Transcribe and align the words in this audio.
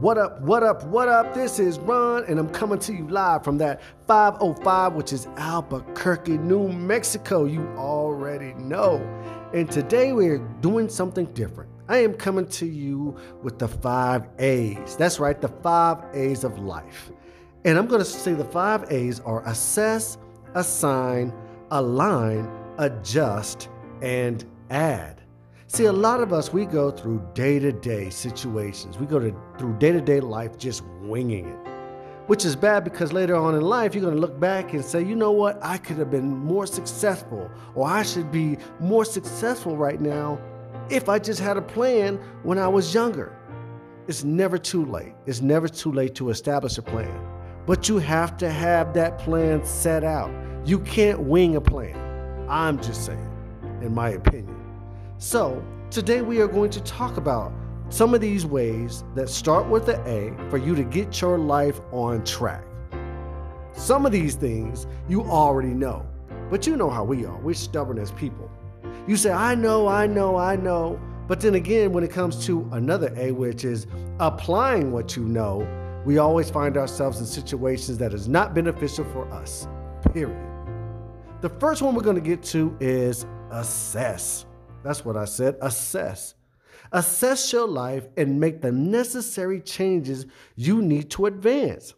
What 0.00 0.18
up, 0.18 0.42
what 0.42 0.62
up, 0.62 0.84
what 0.84 1.08
up? 1.08 1.32
This 1.32 1.58
is 1.58 1.78
Ron, 1.78 2.24
and 2.28 2.38
I'm 2.38 2.50
coming 2.50 2.78
to 2.80 2.92
you 2.92 3.08
live 3.08 3.42
from 3.42 3.56
that 3.56 3.80
505, 4.06 4.92
which 4.92 5.10
is 5.10 5.26
Albuquerque, 5.38 6.36
New 6.36 6.68
Mexico. 6.68 7.46
You 7.46 7.66
already 7.78 8.52
know. 8.58 8.98
And 9.54 9.70
today 9.70 10.12
we're 10.12 10.46
doing 10.60 10.90
something 10.90 11.24
different. 11.32 11.70
I 11.88 11.96
am 11.96 12.12
coming 12.12 12.46
to 12.46 12.66
you 12.66 13.16
with 13.42 13.58
the 13.58 13.68
five 13.68 14.28
A's. 14.38 14.96
That's 14.96 15.18
right, 15.18 15.40
the 15.40 15.48
five 15.48 16.04
A's 16.12 16.44
of 16.44 16.58
life. 16.58 17.10
And 17.64 17.78
I'm 17.78 17.86
going 17.86 18.02
to 18.02 18.04
say 18.04 18.34
the 18.34 18.44
five 18.44 18.92
A's 18.92 19.20
are 19.20 19.48
assess, 19.48 20.18
assign, 20.52 21.32
align, 21.70 22.50
adjust, 22.76 23.70
and 24.02 24.44
add. 24.68 25.22
See, 25.68 25.86
a 25.86 25.92
lot 25.92 26.20
of 26.20 26.32
us, 26.32 26.52
we 26.52 26.64
go 26.64 26.92
through 26.92 27.28
day 27.34 27.58
to 27.58 27.72
day 27.72 28.08
situations. 28.08 28.98
We 28.98 29.06
go 29.06 29.18
to, 29.18 29.34
through 29.58 29.78
day 29.78 29.90
to 29.90 30.00
day 30.00 30.20
life 30.20 30.56
just 30.56 30.84
winging 31.00 31.48
it, 31.48 31.58
which 32.28 32.44
is 32.44 32.54
bad 32.54 32.84
because 32.84 33.12
later 33.12 33.34
on 33.34 33.56
in 33.56 33.62
life, 33.62 33.92
you're 33.92 34.02
going 34.02 34.14
to 34.14 34.20
look 34.20 34.38
back 34.38 34.74
and 34.74 34.84
say, 34.84 35.02
you 35.02 35.16
know 35.16 35.32
what, 35.32 35.58
I 35.62 35.78
could 35.78 35.98
have 35.98 36.10
been 36.10 36.28
more 36.28 36.68
successful, 36.68 37.50
or 37.74 37.88
I 37.88 38.04
should 38.04 38.30
be 38.30 38.58
more 38.78 39.04
successful 39.04 39.76
right 39.76 40.00
now 40.00 40.40
if 40.88 41.08
I 41.08 41.18
just 41.18 41.40
had 41.40 41.56
a 41.56 41.62
plan 41.62 42.20
when 42.44 42.58
I 42.58 42.68
was 42.68 42.94
younger. 42.94 43.36
It's 44.06 44.22
never 44.22 44.58
too 44.58 44.86
late. 44.86 45.14
It's 45.26 45.40
never 45.40 45.66
too 45.66 45.90
late 45.90 46.14
to 46.14 46.30
establish 46.30 46.78
a 46.78 46.82
plan, 46.82 47.20
but 47.66 47.88
you 47.88 47.98
have 47.98 48.36
to 48.36 48.48
have 48.48 48.94
that 48.94 49.18
plan 49.18 49.64
set 49.64 50.04
out. 50.04 50.30
You 50.64 50.78
can't 50.78 51.18
wing 51.18 51.56
a 51.56 51.60
plan. 51.60 51.96
I'm 52.48 52.80
just 52.80 53.04
saying, 53.04 53.30
in 53.82 53.92
my 53.92 54.10
opinion. 54.10 54.55
So, 55.18 55.64
today 55.90 56.20
we 56.20 56.42
are 56.42 56.46
going 56.46 56.68
to 56.72 56.80
talk 56.82 57.16
about 57.16 57.50
some 57.88 58.12
of 58.12 58.20
these 58.20 58.44
ways 58.44 59.02
that 59.14 59.30
start 59.30 59.66
with 59.66 59.86
the 59.86 59.98
A 60.06 60.50
for 60.50 60.58
you 60.58 60.74
to 60.74 60.84
get 60.84 61.22
your 61.22 61.38
life 61.38 61.80
on 61.90 62.22
track. 62.24 62.62
Some 63.72 64.04
of 64.04 64.12
these 64.12 64.34
things 64.34 64.86
you 65.08 65.22
already 65.22 65.72
know, 65.72 66.06
but 66.50 66.66
you 66.66 66.76
know 66.76 66.90
how 66.90 67.02
we 67.02 67.24
are. 67.24 67.38
We're 67.38 67.54
stubborn 67.54 67.98
as 67.98 68.12
people. 68.12 68.50
You 69.06 69.16
say, 69.16 69.30
I 69.32 69.54
know, 69.54 69.88
I 69.88 70.06
know, 70.06 70.36
I 70.36 70.54
know. 70.54 71.00
But 71.28 71.40
then 71.40 71.54
again, 71.54 71.92
when 71.92 72.04
it 72.04 72.10
comes 72.10 72.44
to 72.46 72.68
another 72.72 73.10
A, 73.16 73.32
which 73.32 73.64
is 73.64 73.86
applying 74.20 74.92
what 74.92 75.16
you 75.16 75.24
know, 75.24 75.66
we 76.04 76.18
always 76.18 76.50
find 76.50 76.76
ourselves 76.76 77.20
in 77.20 77.26
situations 77.26 77.96
that 77.98 78.12
is 78.12 78.28
not 78.28 78.54
beneficial 78.54 79.06
for 79.06 79.26
us. 79.32 79.66
Period. 80.12 80.36
The 81.40 81.48
first 81.48 81.80
one 81.80 81.94
we're 81.94 82.02
going 82.02 82.16
to 82.16 82.22
get 82.22 82.42
to 82.44 82.76
is 82.80 83.24
assess. 83.50 84.45
That's 84.86 85.04
what 85.04 85.16
I 85.16 85.24
said. 85.24 85.56
Assess. 85.60 86.34
Assess 86.92 87.52
your 87.52 87.66
life 87.66 88.06
and 88.16 88.38
make 88.38 88.62
the 88.62 88.70
necessary 88.70 89.60
changes 89.60 90.26
you 90.54 90.80
need 90.80 91.10
to 91.10 91.26
advance. 91.26 91.92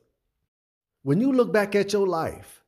When 1.02 1.20
you 1.20 1.30
look 1.30 1.52
back 1.52 1.74
at 1.74 1.92
your 1.92 2.06
life, 2.06 2.64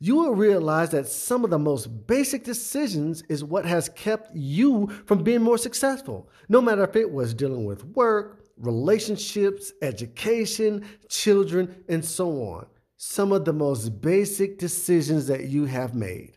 you 0.00 0.16
will 0.16 0.34
realize 0.34 0.90
that 0.90 1.06
some 1.06 1.44
of 1.44 1.50
the 1.50 1.58
most 1.58 1.86
basic 2.08 2.42
decisions 2.42 3.22
is 3.28 3.44
what 3.44 3.64
has 3.64 3.88
kept 3.90 4.34
you 4.34 4.88
from 5.06 5.22
being 5.22 5.42
more 5.42 5.58
successful. 5.58 6.28
No 6.48 6.60
matter 6.60 6.82
if 6.82 6.96
it 6.96 7.08
was 7.08 7.32
dealing 7.32 7.64
with 7.64 7.84
work, 7.84 8.46
relationships, 8.56 9.72
education, 9.82 10.84
children, 11.08 11.84
and 11.88 12.04
so 12.04 12.42
on. 12.42 12.66
Some 12.96 13.30
of 13.30 13.44
the 13.44 13.52
most 13.52 14.00
basic 14.00 14.58
decisions 14.58 15.28
that 15.28 15.44
you 15.44 15.64
have 15.66 15.94
made. 15.94 16.32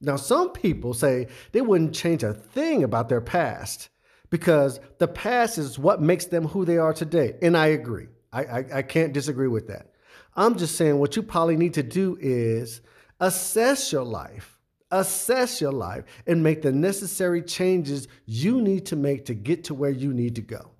Now, 0.00 0.16
some 0.16 0.50
people 0.50 0.94
say 0.94 1.28
they 1.52 1.60
wouldn't 1.60 1.94
change 1.94 2.22
a 2.22 2.34
thing 2.34 2.84
about 2.84 3.08
their 3.08 3.20
past 3.20 3.88
because 4.30 4.80
the 4.98 5.08
past 5.08 5.58
is 5.58 5.78
what 5.78 6.02
makes 6.02 6.26
them 6.26 6.46
who 6.48 6.64
they 6.64 6.78
are 6.78 6.92
today. 6.92 7.36
And 7.40 7.56
I 7.56 7.68
agree. 7.68 8.08
I, 8.32 8.44
I, 8.44 8.64
I, 8.74 8.82
can't 8.82 9.12
disagree 9.12 9.46
with 9.46 9.68
that. 9.68 9.92
I'm 10.34 10.58
just 10.58 10.74
saying 10.74 10.98
what 10.98 11.14
you 11.14 11.22
probably 11.22 11.56
need 11.56 11.74
to 11.74 11.84
do 11.84 12.18
is 12.20 12.80
assess 13.20 13.92
your 13.92 14.02
life, 14.02 14.58
assess 14.90 15.60
your 15.60 15.72
life, 15.72 16.04
and 16.26 16.42
make 16.42 16.62
the 16.62 16.72
necessary 16.72 17.42
changes 17.42 18.08
you 18.26 18.60
need 18.60 18.86
to 18.86 18.96
make 18.96 19.26
to 19.26 19.34
get 19.34 19.64
to 19.64 19.74
where 19.74 19.90
you 19.90 20.12
need 20.12 20.34
to 20.34 20.42
go. 20.42 20.72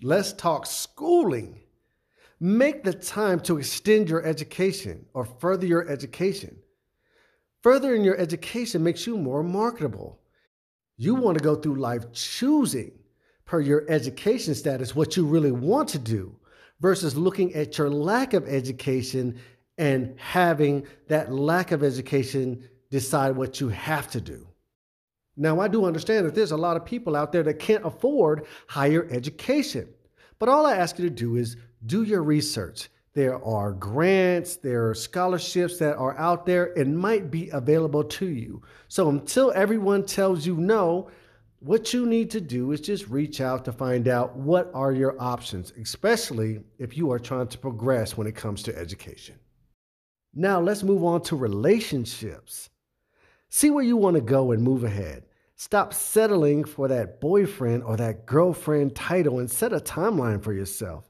Let's 0.00 0.32
talk 0.32 0.66
schooling. 0.66 1.58
Make 2.38 2.84
the 2.84 2.92
time 2.92 3.40
to 3.40 3.58
extend 3.58 4.08
your 4.08 4.24
education 4.24 5.06
or 5.12 5.24
further 5.24 5.66
your 5.66 5.88
education. 5.88 6.56
Furthering 7.62 8.04
your 8.04 8.16
education 8.18 8.82
makes 8.82 9.06
you 9.06 9.16
more 9.16 9.42
marketable. 9.42 10.20
You 10.96 11.14
want 11.14 11.38
to 11.38 11.44
go 11.44 11.54
through 11.54 11.76
life 11.76 12.12
choosing, 12.12 12.92
per 13.44 13.60
your 13.60 13.84
education 13.88 14.54
status, 14.54 14.94
what 14.94 15.16
you 15.16 15.24
really 15.26 15.52
want 15.52 15.88
to 15.90 15.98
do 15.98 16.36
versus 16.80 17.16
looking 17.16 17.54
at 17.54 17.78
your 17.78 17.90
lack 17.90 18.34
of 18.34 18.46
education 18.46 19.38
and 19.78 20.18
having 20.18 20.86
that 21.08 21.32
lack 21.32 21.72
of 21.72 21.82
education 21.82 22.68
decide 22.90 23.36
what 23.36 23.60
you 23.60 23.68
have 23.68 24.10
to 24.10 24.20
do. 24.20 24.46
Now, 25.36 25.60
I 25.60 25.68
do 25.68 25.84
understand 25.84 26.26
that 26.26 26.34
there's 26.34 26.50
a 26.50 26.56
lot 26.56 26.76
of 26.76 26.84
people 26.84 27.14
out 27.14 27.32
there 27.32 27.44
that 27.44 27.60
can't 27.60 27.86
afford 27.86 28.46
higher 28.66 29.08
education. 29.10 29.88
But 30.38 30.48
all 30.48 30.66
I 30.66 30.74
ask 30.74 30.98
you 30.98 31.08
to 31.08 31.14
do 31.14 31.36
is 31.36 31.56
do 31.86 32.02
your 32.02 32.22
research 32.22 32.88
there 33.18 33.44
are 33.44 33.72
grants, 33.72 34.54
there 34.54 34.88
are 34.88 34.94
scholarships 34.94 35.76
that 35.78 35.96
are 35.96 36.16
out 36.18 36.46
there 36.46 36.72
and 36.78 36.96
might 36.96 37.32
be 37.32 37.48
available 37.48 38.04
to 38.04 38.28
you. 38.28 38.62
So 38.86 39.08
until 39.08 39.50
everyone 39.56 40.06
tells 40.06 40.46
you 40.46 40.56
no, 40.56 41.10
what 41.58 41.92
you 41.92 42.06
need 42.06 42.30
to 42.30 42.40
do 42.40 42.70
is 42.70 42.80
just 42.80 43.08
reach 43.08 43.40
out 43.40 43.64
to 43.64 43.72
find 43.72 44.06
out 44.06 44.36
what 44.36 44.70
are 44.72 44.92
your 44.92 45.20
options, 45.20 45.72
especially 45.72 46.60
if 46.78 46.96
you 46.96 47.10
are 47.10 47.18
trying 47.18 47.48
to 47.48 47.58
progress 47.58 48.16
when 48.16 48.28
it 48.28 48.36
comes 48.36 48.62
to 48.62 48.78
education. 48.78 49.34
Now 50.32 50.60
let's 50.60 50.84
move 50.84 51.02
on 51.02 51.22
to 51.22 51.34
relationships. 51.34 52.70
See 53.48 53.70
where 53.70 53.82
you 53.82 53.96
want 53.96 54.14
to 54.14 54.20
go 54.20 54.52
and 54.52 54.62
move 54.62 54.84
ahead. 54.84 55.24
Stop 55.56 55.92
settling 55.92 56.62
for 56.62 56.86
that 56.86 57.20
boyfriend 57.20 57.82
or 57.82 57.96
that 57.96 58.26
girlfriend 58.26 58.94
title 58.94 59.40
and 59.40 59.50
set 59.50 59.72
a 59.72 59.80
timeline 59.80 60.40
for 60.40 60.52
yourself. 60.52 61.07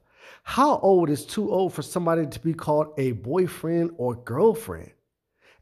How 0.49 0.79
old 0.79 1.11
is 1.11 1.27
too 1.27 1.51
old 1.51 1.73
for 1.73 1.83
somebody 1.83 2.25
to 2.25 2.39
be 2.39 2.55
called 2.55 2.95
a 2.97 3.11
boyfriend 3.11 3.91
or 3.97 4.15
girlfriend? 4.15 4.89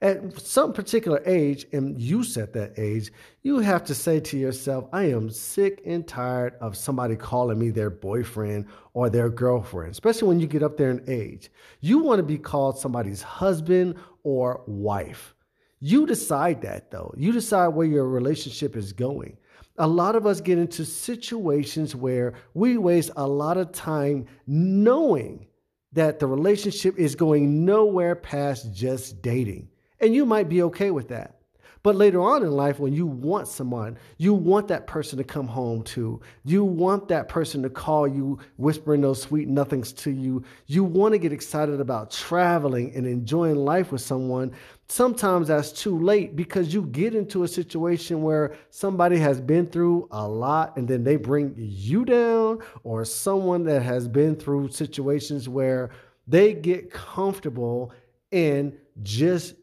At 0.01 0.39
some 0.39 0.71
particular 0.71 1.21
age, 1.25 1.65
and 1.73 1.99
you 1.99 2.23
set 2.23 2.53
that 2.53 2.79
age, 2.79 3.11
you 3.43 3.59
have 3.59 3.83
to 3.83 3.93
say 3.93 4.21
to 4.21 4.37
yourself, 4.37 4.87
I 4.93 5.09
am 5.09 5.29
sick 5.29 5.81
and 5.85 6.07
tired 6.07 6.53
of 6.61 6.77
somebody 6.77 7.17
calling 7.17 7.59
me 7.59 7.69
their 7.69 7.89
boyfriend 7.89 8.67
or 8.93 9.09
their 9.09 9.29
girlfriend, 9.29 9.91
especially 9.91 10.29
when 10.29 10.39
you 10.39 10.47
get 10.47 10.63
up 10.63 10.77
there 10.77 10.91
in 10.91 11.03
age. 11.05 11.51
You 11.81 11.97
want 11.97 12.19
to 12.19 12.23
be 12.23 12.37
called 12.37 12.79
somebody's 12.79 13.21
husband 13.21 13.95
or 14.23 14.63
wife. 14.67 15.35
You 15.81 16.05
decide 16.05 16.61
that 16.61 16.91
though. 16.91 17.13
You 17.17 17.33
decide 17.33 17.67
where 17.67 17.85
your 17.85 18.07
relationship 18.07 18.77
is 18.77 18.93
going 18.93 19.35
a 19.77 19.87
lot 19.87 20.15
of 20.15 20.25
us 20.25 20.41
get 20.41 20.57
into 20.57 20.85
situations 20.85 21.95
where 21.95 22.33
we 22.53 22.77
waste 22.77 23.11
a 23.15 23.27
lot 23.27 23.57
of 23.57 23.71
time 23.71 24.25
knowing 24.47 25.45
that 25.93 26.19
the 26.19 26.27
relationship 26.27 26.97
is 26.97 27.15
going 27.15 27.65
nowhere 27.65 28.15
past 28.15 28.73
just 28.73 29.21
dating. 29.21 29.69
And 29.99 30.13
you 30.13 30.25
might 30.25 30.49
be 30.49 30.63
okay 30.63 30.91
with 30.91 31.09
that. 31.09 31.37
But 31.83 31.95
later 31.95 32.21
on 32.21 32.43
in 32.43 32.51
life, 32.51 32.79
when 32.79 32.91
you 32.91 33.05
want 33.05 33.47
someone, 33.47 33.97
you 34.17 34.33
want 34.33 34.67
that 34.67 34.87
person 34.87 35.17
to 35.19 35.23
come 35.23 35.47
home 35.47 35.83
to. 35.83 36.19
You 36.43 36.65
want 36.65 37.07
that 37.07 37.29
person 37.29 37.63
to 37.63 37.69
call 37.69 38.07
you, 38.07 38.39
whispering 38.57 39.01
those 39.01 39.21
sweet 39.21 39.47
nothings 39.47 39.93
to 39.93 40.11
you. 40.11 40.43
You 40.65 40.83
want 40.83 41.13
to 41.13 41.17
get 41.17 41.31
excited 41.31 41.79
about 41.79 42.11
traveling 42.11 42.93
and 42.93 43.07
enjoying 43.07 43.55
life 43.55 43.91
with 43.91 44.01
someone. 44.01 44.51
Sometimes 44.89 45.49
that's 45.49 45.73
too 45.73 45.99
late 45.99 46.35
because 46.35 46.73
you 46.73 46.83
get 46.83 47.13
into 47.13 47.43
a 47.43 47.47
situation 47.47 48.21
where 48.21 48.55
somebody 48.69 49.17
has 49.17 49.41
been 49.41 49.67
through 49.67 50.07
a 50.11 50.25
lot 50.25 50.77
and 50.77 50.87
then 50.87 51.03
they 51.03 51.17
bring 51.17 51.53
you 51.57 52.05
down, 52.05 52.59
or 52.83 53.03
someone 53.03 53.63
that 53.63 53.81
has 53.81 54.07
been 54.07 54.35
through 54.35 54.69
situations 54.69 55.49
where 55.49 55.89
they 56.25 56.53
get 56.53 56.89
comfortable 56.89 57.91
in 58.31 58.77
just 59.03 59.55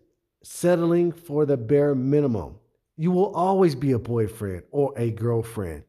settling 0.43 1.11
for 1.11 1.47
the 1.47 1.57
bare 1.57 1.95
minimum. 1.95 2.57
You 2.97 3.11
will 3.11 3.35
always 3.35 3.75
be 3.75 3.93
a 3.93 3.99
boyfriend 3.99 4.65
or 4.71 4.93
a 4.97 5.11
girlfriend. 5.11 5.85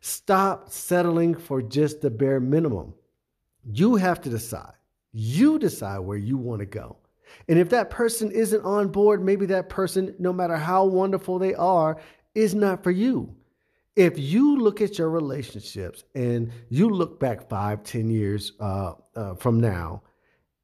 Stop 0.00 0.70
settling 0.70 1.34
for 1.34 1.60
just 1.60 2.00
the 2.00 2.10
bare 2.10 2.40
minimum. 2.40 2.94
You 3.70 3.96
have 3.96 4.20
to 4.22 4.30
decide. 4.30 4.72
You 5.12 5.58
decide 5.58 5.98
where 5.98 6.16
you 6.16 6.36
want 6.36 6.60
to 6.60 6.66
go. 6.66 6.96
And 7.48 7.58
if 7.58 7.68
that 7.70 7.90
person 7.90 8.30
isn't 8.30 8.64
on 8.64 8.88
board, 8.88 9.24
maybe 9.24 9.46
that 9.46 9.68
person, 9.68 10.14
no 10.18 10.32
matter 10.32 10.56
how 10.56 10.84
wonderful 10.84 11.38
they 11.38 11.54
are, 11.54 11.98
is 12.34 12.54
not 12.54 12.82
for 12.82 12.90
you. 12.90 13.34
If 13.96 14.18
you 14.18 14.58
look 14.58 14.80
at 14.80 14.98
your 14.98 15.10
relationships 15.10 16.04
and 16.14 16.52
you 16.68 16.88
look 16.88 17.18
back 17.18 17.48
five, 17.48 17.82
ten 17.82 18.08
years 18.08 18.52
uh, 18.60 18.92
uh, 19.16 19.34
from 19.34 19.60
now, 19.60 20.02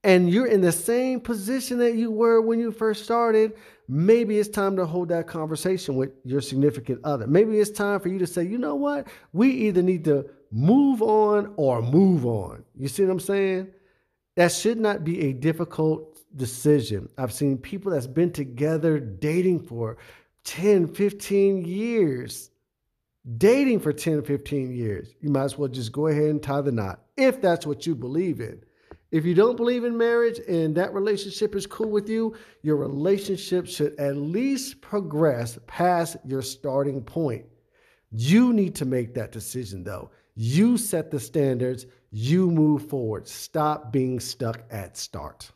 and 0.05 0.31
you're 0.31 0.47
in 0.47 0.61
the 0.61 0.71
same 0.71 1.19
position 1.19 1.79
that 1.79 1.95
you 1.95 2.11
were 2.11 2.43
when 2.43 2.61
you 2.61 2.71
first 2.71 3.05
started, 3.05 3.55
maybe 3.89 4.39
it's 4.39 4.51
time 4.51 4.77
to 4.77 4.85
hold 4.85 5.09
that 5.09 5.27
conversation 5.27 5.97
with 5.97 6.11
your 6.25 6.43
significant 6.43 7.01
other. 7.05 7.27
Maybe 7.27 7.59
it's 7.59 7.71
time 7.71 7.99
for 8.01 8.09
you 8.09 8.19
to 8.19 8.27
say, 8.27 8.45
you 8.45 8.59
know 8.59 8.75
what? 8.75 9.09
We 9.33 9.51
either 9.51 9.83
need 9.83 10.05
to 10.05 10.27
move 10.53 11.01
on 11.03 11.55
or 11.57 11.81
move 11.81 12.27
on. 12.27 12.65
You 12.77 12.87
see 12.87 13.03
what 13.03 13.13
I'm 13.13 13.21
saying? 13.21 13.69
That 14.37 14.53
should 14.53 14.79
not 14.79 15.05
be 15.05 15.23
a 15.23 15.33
difficult 15.33 16.14
decision. 16.37 17.09
I've 17.19 17.33
seen 17.33 17.59
people 17.59 17.93
that's 17.93 18.07
been 18.07 18.33
together 18.33 18.99
dating 18.99 19.61
for 19.61 19.97
10, 20.45 20.89
15 20.89 21.65
years. 21.65 22.51
Dating 23.39 23.81
for 23.81 23.93
10, 23.93 24.23
15 24.23 24.75
years. 24.75 25.15
You 25.21 25.31
might 25.31 25.45
as 25.45 25.57
well 25.57 25.69
just 25.69 25.93
go 25.93 26.09
ahead 26.09 26.25
and 26.25 26.43
tie 26.43 26.61
the 26.61 26.73
knot 26.73 27.01
if 27.17 27.41
that's 27.41 27.67
what 27.67 27.87
you 27.87 27.95
believe 27.95 28.41
in. 28.41 28.63
If 29.11 29.25
you 29.25 29.33
don't 29.33 29.57
believe 29.57 29.85
in 29.85 29.97
marriage 29.97 30.41
and 30.49 30.75
that 30.75 30.93
relationship 30.93 31.55
is 31.55 31.67
cool 31.67 31.89
with 31.89 32.09
you, 32.09 32.35
your 32.63 32.77
relationship 32.77 33.67
should 33.67 33.95
at 33.99 34.17
least 34.17 34.81
progress 34.81 35.59
past 35.67 36.17
your 36.25 36.43
starting 36.43 37.01
point. 37.01 37.47
You 38.11 38.53
need 38.53 38.75
to 38.75 38.85
make 38.85 39.15
that 39.15 39.33
decision 39.33 39.85
though. 39.85 40.11
You 40.35 40.77
set 40.77 41.11
the 41.11 41.21
standards, 41.21 41.87
you 42.11 42.51
move 42.51 42.89
forward. 42.89 43.29
Stop 43.29 43.93
being 43.93 44.19
stuck 44.19 44.65
at 44.71 44.97
start. 44.97 45.51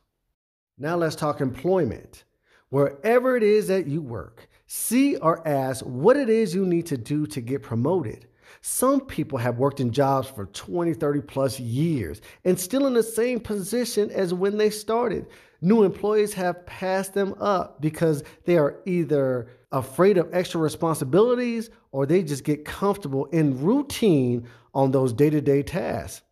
Now 0.81 0.97
let's 0.97 1.17
talk 1.17 1.41
employment. 1.41 2.23
Wherever 2.69 3.37
it 3.37 3.43
is 3.43 3.67
that 3.67 3.89
you 3.89 4.01
work, 4.01 4.49
see 4.69 5.17
or 5.17 5.47
ask 5.47 5.85
what 5.85 6.17
it 6.17 6.29
is 6.29 6.55
you 6.55 6.65
need 6.65 6.87
to 6.87 6.97
do 6.97 7.27
to 7.27 7.41
get 7.41 7.63
promoted. 7.63 8.27
Some 8.61 9.01
people 9.01 9.39
have 9.39 9.59
worked 9.59 9.81
in 9.81 9.91
jobs 9.91 10.29
for 10.29 10.47
20, 10.47 10.95
30 10.95 11.21
plus 11.23 11.59
years 11.59 12.21
and 12.45 12.59
still 12.59 12.87
in 12.87 12.95
the 12.95 13.03
same 13.03 13.41
position 13.41 14.11
as 14.11 14.33
when 14.33 14.57
they 14.57 14.71
started. 14.71 15.27
New 15.61 15.83
employees 15.83 16.33
have 16.35 16.65
passed 16.67 17.13
them 17.13 17.35
up 17.41 17.81
because 17.81 18.23
they 18.45 18.57
are 18.57 18.81
either 18.87 19.49
afraid 19.73 20.17
of 20.17 20.33
extra 20.33 20.61
responsibilities 20.61 21.71
or 21.91 22.07
they 22.07 22.23
just 22.23 22.45
get 22.45 22.65
comfortable 22.65 23.27
in 23.27 23.61
routine 23.61 24.47
on 24.75 24.93
those 24.93 25.13
day 25.13 25.31
to 25.31 25.41
day 25.41 25.63
tasks. 25.63 26.23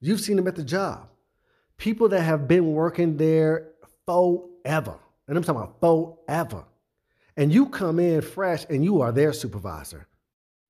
You've 0.00 0.20
seen 0.20 0.36
them 0.36 0.48
at 0.48 0.56
the 0.56 0.64
job. 0.64 1.08
People 1.78 2.08
that 2.08 2.22
have 2.22 2.48
been 2.48 2.72
working 2.72 3.16
there 3.16 3.68
forever, 4.06 4.98
and 5.28 5.36
I'm 5.36 5.42
talking 5.42 5.60
about 5.60 5.80
forever. 5.80 6.64
And 7.36 7.52
you 7.52 7.66
come 7.66 7.98
in 7.98 8.22
fresh 8.22 8.64
and 8.70 8.82
you 8.82 9.02
are 9.02 9.12
their 9.12 9.32
supervisor. 9.32 10.06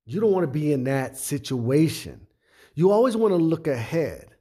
You 0.05 0.19
don't 0.19 0.31
want 0.31 0.43
to 0.43 0.51
be 0.51 0.73
in 0.73 0.83
that 0.85 1.17
situation. 1.17 2.27
You 2.75 2.91
always 2.91 3.15
want 3.15 3.31
to 3.31 3.37
look 3.37 3.67
ahead. 3.67 4.35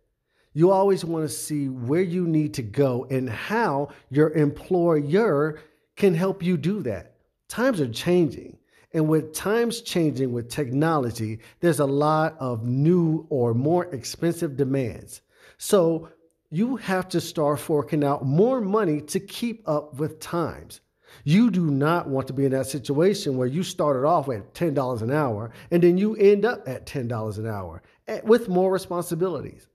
You 0.53 0.71
always 0.71 1.05
want 1.05 1.29
to 1.29 1.35
see 1.35 1.69
where 1.69 2.03
you 2.03 2.27
need 2.27 2.55
to 2.55 2.63
go 2.63 3.07
and 3.11 3.29
how 3.29 3.91
your 4.11 4.31
employer 4.31 5.61
can 5.97 6.15
help 6.15 6.43
you 6.43 6.57
do 6.57 6.83
that. 6.83 7.15
Times 7.49 7.81
are 7.81 7.89
changing. 7.89 8.59
And 8.93 9.09
with 9.09 9.35
times 9.35 9.83
changing 9.83 10.33
with 10.33 10.49
technology, 10.49 11.41
there's 11.61 11.81
a 11.81 11.87
lot 11.87 12.37
of 12.41 12.65
new 12.65 13.27
or 13.29 13.53
more 13.53 13.85
expensive 13.95 14.57
demands. 14.57 15.21
So 15.59 16.09
you 16.51 16.77
have 16.77 17.09
to 17.09 17.21
start 17.21 17.61
forking 17.61 18.05
out 18.05 18.25
more 18.25 18.61
money 18.61 19.01
to 19.01 19.21
keep 19.21 19.69
up 19.69 19.95
with 19.95 20.21
times. 20.21 20.81
You 21.25 21.51
do 21.51 21.71
not 21.71 22.09
want 22.09 22.27
to 22.29 22.33
be 22.33 22.45
in 22.45 22.53
that 22.53 22.67
situation 22.67 23.37
where 23.37 23.47
you 23.47 23.63
started 23.63 24.07
off 24.07 24.29
at 24.29 24.55
$10 24.55 25.03
an 25.03 25.11
hour 25.11 25.51
and 25.71 25.83
then 25.83 25.99
you 25.99 26.15
end 26.17 26.45
up 26.45 26.69
at 26.69 26.87
$10 26.87 27.39
an 27.39 27.47
hour 27.47 27.83
eh, 28.07 28.21
with 28.25 28.49
more 28.49 28.73
responsibilities. 28.73 29.67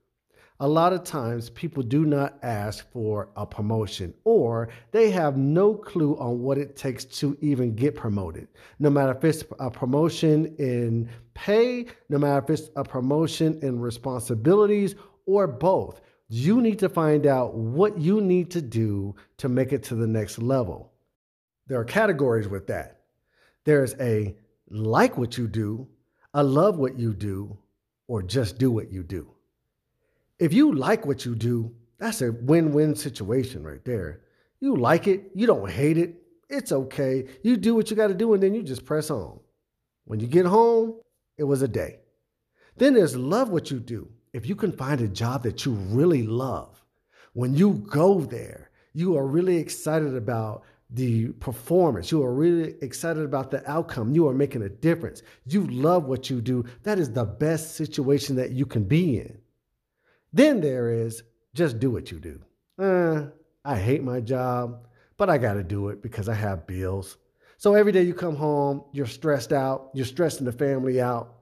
A 0.60 0.68
lot 0.68 0.92
of 0.92 1.02
times 1.02 1.50
people 1.50 1.82
do 1.82 2.04
not 2.04 2.38
ask 2.42 2.88
for 2.92 3.30
a 3.34 3.44
promotion 3.44 4.14
or 4.24 4.68
they 4.92 5.10
have 5.10 5.36
no 5.36 5.74
clue 5.74 6.16
on 6.18 6.40
what 6.40 6.56
it 6.56 6.76
takes 6.76 7.04
to 7.04 7.36
even 7.40 7.74
get 7.74 7.96
promoted. 7.96 8.46
No 8.78 8.88
matter 8.88 9.12
if 9.12 9.24
it's 9.24 9.44
a 9.58 9.70
promotion 9.70 10.54
in 10.58 11.10
pay, 11.34 11.86
no 12.08 12.18
matter 12.18 12.44
if 12.44 12.50
it's 12.50 12.70
a 12.76 12.84
promotion 12.84 13.58
in 13.62 13.80
responsibilities 13.80 14.94
or 15.26 15.48
both, 15.48 16.00
you 16.34 16.62
need 16.62 16.78
to 16.78 16.88
find 16.88 17.26
out 17.26 17.54
what 17.54 17.98
you 17.98 18.20
need 18.20 18.50
to 18.50 18.62
do 18.62 19.14
to 19.36 19.48
make 19.48 19.72
it 19.72 19.82
to 19.82 19.94
the 19.94 20.06
next 20.06 20.38
level 20.38 20.92
there 21.72 21.80
are 21.80 21.84
categories 21.84 22.48
with 22.48 22.66
that. 22.66 23.00
There's 23.64 23.94
a 24.00 24.36
like 24.68 25.16
what 25.16 25.38
you 25.38 25.46
do, 25.46 25.88
a 26.34 26.42
love 26.42 26.78
what 26.78 26.98
you 26.98 27.14
do, 27.14 27.56
or 28.08 28.22
just 28.22 28.58
do 28.58 28.70
what 28.70 28.92
you 28.92 29.02
do. 29.02 29.30
If 30.38 30.52
you 30.52 30.74
like 30.74 31.06
what 31.06 31.24
you 31.24 31.34
do, 31.34 31.74
that's 31.98 32.20
a 32.20 32.32
win 32.32 32.72
win 32.72 32.96
situation 32.96 33.62
right 33.62 33.84
there. 33.84 34.20
You 34.60 34.76
like 34.76 35.06
it, 35.06 35.30
you 35.34 35.46
don't 35.46 35.70
hate 35.70 35.98
it, 35.98 36.20
it's 36.48 36.72
okay. 36.72 37.26
You 37.42 37.56
do 37.56 37.74
what 37.74 37.90
you 37.90 37.96
got 37.96 38.08
to 38.08 38.14
do, 38.14 38.34
and 38.34 38.42
then 38.42 38.54
you 38.54 38.62
just 38.62 38.84
press 38.84 39.10
on. 39.10 39.38
When 40.04 40.20
you 40.20 40.26
get 40.26 40.46
home, 40.46 40.96
it 41.38 41.44
was 41.44 41.62
a 41.62 41.68
day. 41.68 42.00
Then 42.76 42.94
there's 42.94 43.16
love 43.16 43.48
what 43.48 43.70
you 43.70 43.78
do. 43.78 44.10
If 44.32 44.48
you 44.48 44.56
can 44.56 44.72
find 44.72 45.00
a 45.00 45.08
job 45.08 45.42
that 45.42 45.66
you 45.66 45.72
really 45.72 46.22
love, 46.22 46.82
when 47.34 47.54
you 47.54 47.84
go 47.88 48.20
there, 48.20 48.70
you 48.94 49.16
are 49.16 49.26
really 49.26 49.56
excited 49.56 50.14
about 50.14 50.64
the 50.90 51.28
performance. 51.32 52.10
You 52.10 52.22
are 52.22 52.32
really 52.32 52.74
excited 52.82 53.24
about 53.24 53.50
the 53.50 53.68
outcome. 53.70 54.14
You 54.14 54.28
are 54.28 54.34
making 54.34 54.62
a 54.62 54.68
difference. 54.68 55.22
You 55.46 55.66
love 55.66 56.04
what 56.04 56.28
you 56.28 56.40
do. 56.40 56.64
That 56.82 56.98
is 56.98 57.10
the 57.10 57.24
best 57.24 57.76
situation 57.76 58.36
that 58.36 58.52
you 58.52 58.66
can 58.66 58.84
be 58.84 59.18
in. 59.18 59.38
Then 60.32 60.60
there 60.60 60.90
is 60.90 61.22
just 61.54 61.78
do 61.78 61.90
what 61.90 62.10
you 62.10 62.18
do. 62.18 62.40
Uh, 62.78 63.26
I 63.64 63.78
hate 63.78 64.02
my 64.02 64.20
job, 64.20 64.86
but 65.16 65.30
I 65.30 65.38
got 65.38 65.54
to 65.54 65.62
do 65.62 65.88
it 65.88 66.02
because 66.02 66.28
I 66.28 66.34
have 66.34 66.66
bills. 66.66 67.18
So 67.58 67.74
every 67.74 67.92
day 67.92 68.02
you 68.02 68.14
come 68.14 68.36
home, 68.36 68.82
you're 68.92 69.06
stressed 69.06 69.52
out, 69.52 69.90
you're 69.94 70.06
stressing 70.06 70.44
the 70.44 70.52
family 70.52 71.00
out, 71.00 71.36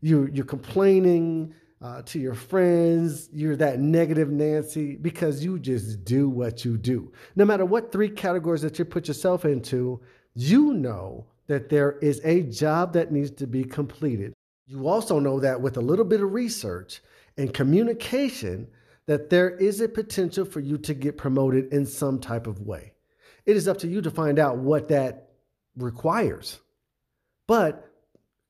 you, 0.00 0.28
you're 0.32 0.44
complaining, 0.44 1.54
uh, 1.82 2.02
to 2.02 2.18
your 2.18 2.34
friends, 2.34 3.28
you're 3.32 3.56
that 3.56 3.80
negative 3.80 4.30
Nancy 4.30 4.96
because 4.96 5.44
you 5.44 5.58
just 5.58 6.04
do 6.04 6.28
what 6.28 6.64
you 6.64 6.78
do. 6.78 7.12
No 7.34 7.44
matter 7.44 7.64
what 7.64 7.92
three 7.92 8.08
categories 8.08 8.62
that 8.62 8.78
you 8.78 8.84
put 8.84 9.08
yourself 9.08 9.44
into, 9.44 10.00
you 10.34 10.72
know 10.72 11.26
that 11.46 11.68
there 11.68 11.98
is 11.98 12.20
a 12.24 12.42
job 12.42 12.92
that 12.94 13.12
needs 13.12 13.30
to 13.32 13.46
be 13.46 13.64
completed. 13.64 14.32
You 14.66 14.88
also 14.88 15.18
know 15.18 15.38
that 15.40 15.60
with 15.60 15.76
a 15.76 15.82
little 15.82 16.04
bit 16.04 16.20
of 16.20 16.32
research 16.32 17.00
and 17.36 17.52
communication, 17.52 18.66
that 19.06 19.30
there 19.30 19.50
is 19.50 19.80
a 19.80 19.88
potential 19.88 20.44
for 20.44 20.60
you 20.60 20.78
to 20.78 20.94
get 20.94 21.16
promoted 21.16 21.72
in 21.72 21.86
some 21.86 22.18
type 22.18 22.46
of 22.46 22.62
way. 22.62 22.92
It 23.44 23.56
is 23.56 23.68
up 23.68 23.78
to 23.78 23.86
you 23.88 24.00
to 24.02 24.10
find 24.10 24.38
out 24.38 24.58
what 24.58 24.88
that 24.88 25.28
requires. 25.76 26.58
But 27.46 27.88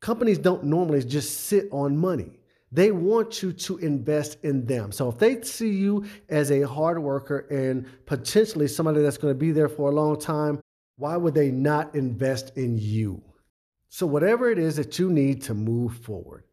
companies 0.00 0.38
don't 0.38 0.64
normally 0.64 1.04
just 1.04 1.40
sit 1.46 1.68
on 1.70 1.98
money. 1.98 2.38
They 2.76 2.92
want 2.92 3.42
you 3.42 3.54
to 3.54 3.78
invest 3.78 4.36
in 4.42 4.66
them. 4.66 4.92
So 4.92 5.08
if 5.08 5.16
they 5.16 5.40
see 5.40 5.70
you 5.70 6.04
as 6.28 6.50
a 6.50 6.60
hard 6.60 6.98
worker 6.98 7.46
and 7.50 7.86
potentially 8.04 8.68
somebody 8.68 9.00
that's 9.00 9.16
going 9.16 9.32
to 9.32 9.38
be 9.38 9.50
there 9.50 9.70
for 9.70 9.90
a 9.90 9.94
long 9.94 10.20
time, 10.20 10.60
why 10.98 11.16
would 11.16 11.32
they 11.32 11.50
not 11.50 11.94
invest 11.94 12.54
in 12.58 12.76
you? 12.76 13.22
So, 13.88 14.06
whatever 14.06 14.50
it 14.50 14.58
is 14.58 14.76
that 14.76 14.98
you 14.98 15.10
need 15.10 15.40
to 15.44 15.54
move 15.54 15.96
forward, 15.96 16.44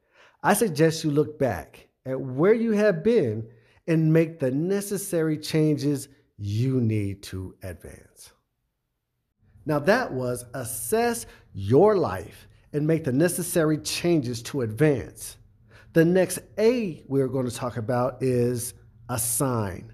I 0.42 0.54
suggest 0.54 1.04
you 1.04 1.12
look 1.12 1.38
back 1.38 1.90
at 2.06 2.18
where 2.18 2.54
you 2.54 2.72
have 2.72 3.04
been 3.04 3.46
and 3.86 4.14
make 4.14 4.40
the 4.40 4.52
necessary 4.52 5.38
changes 5.38 6.08
you 6.38 6.80
need 6.80 7.22
to 7.24 7.54
advance. 7.64 8.32
Now, 9.66 9.80
that 9.80 10.14
was 10.14 10.46
assess 10.54 11.26
your 11.54 11.98
life 11.98 12.48
and 12.72 12.88
make 12.88 13.04
the 13.04 13.12
necessary 13.12 13.78
changes 13.80 14.42
to 14.44 14.62
advance. 14.62 15.36
The 15.94 16.04
next 16.04 16.40
A 16.58 17.04
we're 17.08 17.28
going 17.28 17.48
to 17.48 17.56
talk 17.56 17.78
about 17.78 18.24
is 18.24 18.74
assign. 19.10 19.94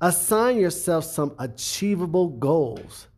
Assign 0.00 0.56
yourself 0.56 1.04
some 1.04 1.34
achievable 1.36 2.28
goals. 2.28 3.08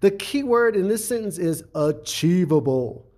The 0.00 0.10
key 0.10 0.44
word 0.44 0.76
in 0.76 0.88
this 0.88 1.06
sentence 1.06 1.36
is 1.36 1.62
achievable. 1.74 3.10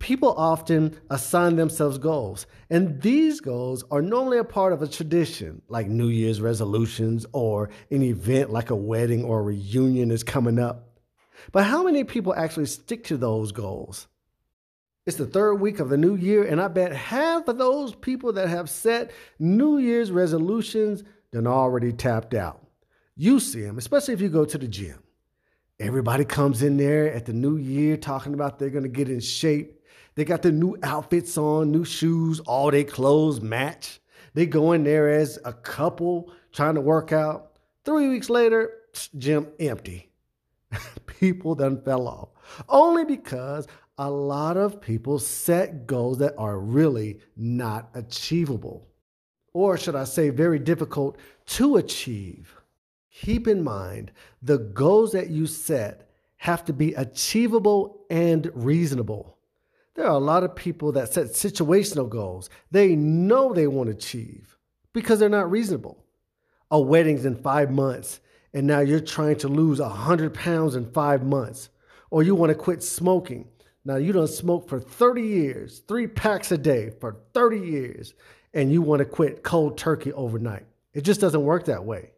People 0.00 0.34
often 0.36 0.96
assign 1.10 1.54
themselves 1.54 1.98
goals, 1.98 2.46
and 2.70 3.00
these 3.02 3.40
goals 3.40 3.84
are 3.90 4.02
normally 4.02 4.38
a 4.38 4.44
part 4.44 4.72
of 4.72 4.82
a 4.82 4.88
tradition, 4.88 5.62
like 5.68 5.86
New 5.86 6.08
Year's 6.08 6.40
resolutions 6.40 7.24
or 7.32 7.70
an 7.92 8.02
event 8.02 8.50
like 8.50 8.70
a 8.70 8.76
wedding 8.76 9.22
or 9.22 9.38
a 9.38 9.42
reunion 9.42 10.10
is 10.10 10.24
coming 10.24 10.58
up. 10.58 10.98
But 11.52 11.64
how 11.64 11.84
many 11.84 12.02
people 12.02 12.34
actually 12.34 12.66
stick 12.66 13.04
to 13.04 13.16
those 13.16 13.52
goals? 13.52 14.08
It's 15.08 15.16
the 15.16 15.24
third 15.24 15.54
week 15.54 15.80
of 15.80 15.88
the 15.88 15.96
new 15.96 16.16
year, 16.16 16.44
and 16.44 16.60
I 16.60 16.68
bet 16.68 16.92
half 16.92 17.48
of 17.48 17.56
those 17.56 17.94
people 17.94 18.30
that 18.34 18.50
have 18.50 18.68
set 18.68 19.10
New 19.38 19.78
Year's 19.78 20.12
resolutions 20.12 21.02
done 21.32 21.46
already 21.46 21.94
tapped 21.94 22.34
out. 22.34 22.66
You 23.16 23.40
see 23.40 23.62
them, 23.62 23.78
especially 23.78 24.12
if 24.12 24.20
you 24.20 24.28
go 24.28 24.44
to 24.44 24.58
the 24.58 24.68
gym. 24.68 25.02
Everybody 25.80 26.26
comes 26.26 26.62
in 26.62 26.76
there 26.76 27.10
at 27.10 27.24
the 27.24 27.32
new 27.32 27.56
year 27.56 27.96
talking 27.96 28.34
about 28.34 28.58
they're 28.58 28.68
gonna 28.68 28.86
get 28.86 29.08
in 29.08 29.20
shape. 29.20 29.80
They 30.14 30.26
got 30.26 30.42
their 30.42 30.52
new 30.52 30.76
outfits 30.82 31.38
on, 31.38 31.72
new 31.72 31.86
shoes, 31.86 32.40
all 32.40 32.70
their 32.70 32.84
clothes 32.84 33.40
match. 33.40 34.02
They 34.34 34.44
go 34.44 34.72
in 34.72 34.84
there 34.84 35.08
as 35.08 35.38
a 35.42 35.54
couple 35.54 36.34
trying 36.52 36.74
to 36.74 36.82
work 36.82 37.12
out. 37.12 37.52
Three 37.86 38.10
weeks 38.10 38.28
later, 38.28 38.72
gym 39.16 39.46
empty. 39.58 40.10
People 41.06 41.54
done 41.54 41.80
fell 41.80 42.06
off. 42.06 42.28
Only 42.68 43.06
because 43.06 43.66
a 43.98 44.10
lot 44.10 44.56
of 44.56 44.80
people 44.80 45.18
set 45.18 45.86
goals 45.86 46.18
that 46.18 46.34
are 46.38 46.58
really 46.58 47.18
not 47.36 47.90
achievable. 47.94 48.86
Or 49.52 49.76
should 49.76 49.96
I 49.96 50.04
say, 50.04 50.30
very 50.30 50.60
difficult 50.60 51.18
to 51.46 51.76
achieve. 51.76 52.54
Keep 53.10 53.48
in 53.48 53.64
mind 53.64 54.12
the 54.40 54.58
goals 54.58 55.12
that 55.12 55.30
you 55.30 55.46
set 55.46 56.08
have 56.36 56.64
to 56.66 56.72
be 56.72 56.94
achievable 56.94 58.04
and 58.08 58.48
reasonable. 58.54 59.36
There 59.96 60.06
are 60.06 60.12
a 60.12 60.18
lot 60.18 60.44
of 60.44 60.54
people 60.54 60.92
that 60.92 61.12
set 61.12 61.26
situational 61.26 62.08
goals 62.08 62.50
they 62.70 62.94
know 62.94 63.52
they 63.52 63.66
want 63.66 63.88
to 63.88 63.96
achieve 63.96 64.56
because 64.92 65.18
they're 65.18 65.28
not 65.28 65.50
reasonable. 65.50 66.04
A 66.70 66.80
wedding's 66.80 67.24
in 67.24 67.34
five 67.34 67.72
months, 67.72 68.20
and 68.54 68.66
now 68.66 68.78
you're 68.78 69.00
trying 69.00 69.36
to 69.38 69.48
lose 69.48 69.80
100 69.80 70.34
pounds 70.34 70.76
in 70.76 70.92
five 70.92 71.24
months. 71.24 71.70
Or 72.10 72.22
you 72.22 72.36
want 72.36 72.50
to 72.50 72.54
quit 72.54 72.82
smoking. 72.82 73.48
Now 73.88 73.96
you 73.96 74.12
don't 74.12 74.28
smoke 74.28 74.68
for 74.68 74.78
30 74.78 75.22
years, 75.22 75.78
three 75.88 76.06
packs 76.06 76.52
a 76.52 76.58
day 76.58 76.90
for 77.00 77.16
30 77.32 77.58
years, 77.58 78.12
and 78.52 78.70
you 78.70 78.82
want 78.82 78.98
to 78.98 79.06
quit 79.06 79.42
cold 79.42 79.78
turkey 79.78 80.12
overnight. 80.12 80.66
It 80.92 81.04
just 81.04 81.22
doesn't 81.22 81.42
work 81.42 81.64
that 81.64 81.82
way. 81.82 82.10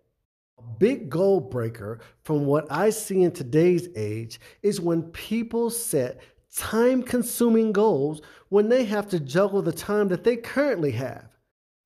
A 0.59 0.63
big 0.81 1.09
goal 1.09 1.39
breaker 1.39 2.01
from 2.25 2.45
what 2.45 2.67
I 2.73 2.91
see 2.91 3.23
in 3.23 3.31
today's 3.31 3.87
age 3.95 4.41
is 4.63 4.81
when 4.81 5.13
people 5.13 5.71
set 5.71 6.21
time 6.53 7.05
consuming 7.05 7.71
goals 7.71 8.21
when 8.49 8.69
they 8.69 8.85
have 8.87 9.09
to 9.11 9.21
juggle 9.21 9.63
the 9.63 9.71
time 9.71 10.09
that 10.09 10.25
they 10.25 10.35
currently 10.37 10.91
have. 10.91 11.29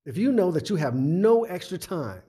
If 0.07 0.17
you 0.17 0.33
know 0.33 0.50
that 0.53 0.71
you 0.71 0.76
have 0.76 0.95
no 0.95 1.45
extra 1.45 1.76
time 1.76 2.23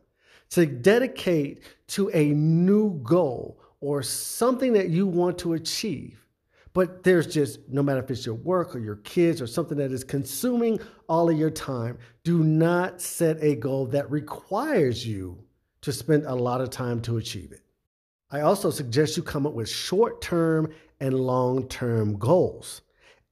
to 0.49 0.65
dedicate 0.65 1.61
to 1.87 2.09
a 2.09 2.25
new 2.31 2.99
goal 3.01 3.61
or 3.79 4.03
something 4.03 4.73
that 4.73 4.89
you 4.89 5.07
want 5.07 5.37
to 5.37 5.53
achieve, 5.53 6.24
but 6.75 7.03
there's 7.03 7.25
just 7.25 7.69
no 7.69 7.81
matter 7.81 8.01
if 8.01 8.11
it's 8.11 8.25
your 8.25 8.35
work 8.35 8.75
or 8.75 8.79
your 8.79 8.97
kids 8.97 9.41
or 9.41 9.47
something 9.47 9.77
that 9.77 9.93
is 9.93 10.03
consuming 10.03 10.77
all 11.07 11.29
of 11.29 11.37
your 11.39 11.49
time, 11.49 11.97
do 12.25 12.43
not 12.43 13.01
set 13.01 13.41
a 13.41 13.55
goal 13.55 13.85
that 13.85 14.11
requires 14.11 15.07
you 15.07 15.41
to 15.79 15.93
spend 15.93 16.25
a 16.25 16.35
lot 16.35 16.59
of 16.59 16.69
time 16.69 17.01
to 17.01 17.15
achieve 17.15 17.53
it. 17.53 17.61
I 18.29 18.41
also 18.41 18.71
suggest 18.71 19.15
you 19.15 19.23
come 19.23 19.47
up 19.47 19.53
with 19.53 19.69
short 19.69 20.21
term 20.21 20.69
and 20.99 21.17
long 21.17 21.65
term 21.69 22.17
goals. 22.17 22.81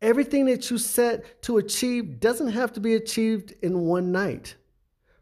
Everything 0.01 0.45
that 0.45 0.71
you 0.71 0.77
set 0.77 1.41
to 1.41 1.57
achieve 1.57 2.21
doesn't 2.21 2.51
have 2.51 2.71
to 2.73 2.79
be 2.79 2.95
achieved 2.95 3.55
in 3.61 3.81
one 3.81 4.13
night. 4.13 4.55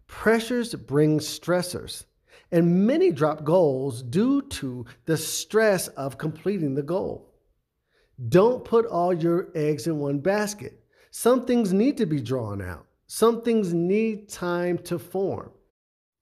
Pressures 0.05 0.75
bring 0.75 1.17
stressors, 1.17 2.05
and 2.51 2.85
many 2.85 3.11
drop 3.11 3.43
goals 3.43 4.03
due 4.03 4.43
to 4.43 4.85
the 5.05 5.17
stress 5.17 5.87
of 5.87 6.19
completing 6.19 6.75
the 6.75 6.83
goal. 6.83 7.30
Don't 8.29 8.63
put 8.63 8.85
all 8.85 9.13
your 9.13 9.49
eggs 9.55 9.87
in 9.87 9.99
one 9.99 10.19
basket. 10.19 10.83
Some 11.11 11.45
things 11.45 11.73
need 11.73 11.97
to 11.97 12.05
be 12.05 12.21
drawn 12.21 12.61
out, 12.61 12.85
some 13.07 13.41
things 13.41 13.73
need 13.73 14.29
time 14.29 14.77
to 14.79 14.97
form. 14.97 15.51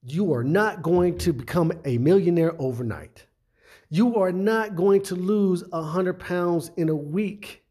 You 0.01 0.34
are 0.34 0.43
not 0.43 0.81
going 0.81 1.17
to 1.19 1.34
become 1.34 1.74
a 1.86 1.98
millionaire 1.98 2.55
overnight. 2.60 3.25
You 3.89 4.15
are 4.15 4.31
not 4.31 4.75
going 4.75 5.01
to 5.03 5.15
lose 5.15 5.63
100 5.69 6.19
pounds 6.19 6.72
in 6.77 6.89
a 6.89 6.96
week. 6.96 7.63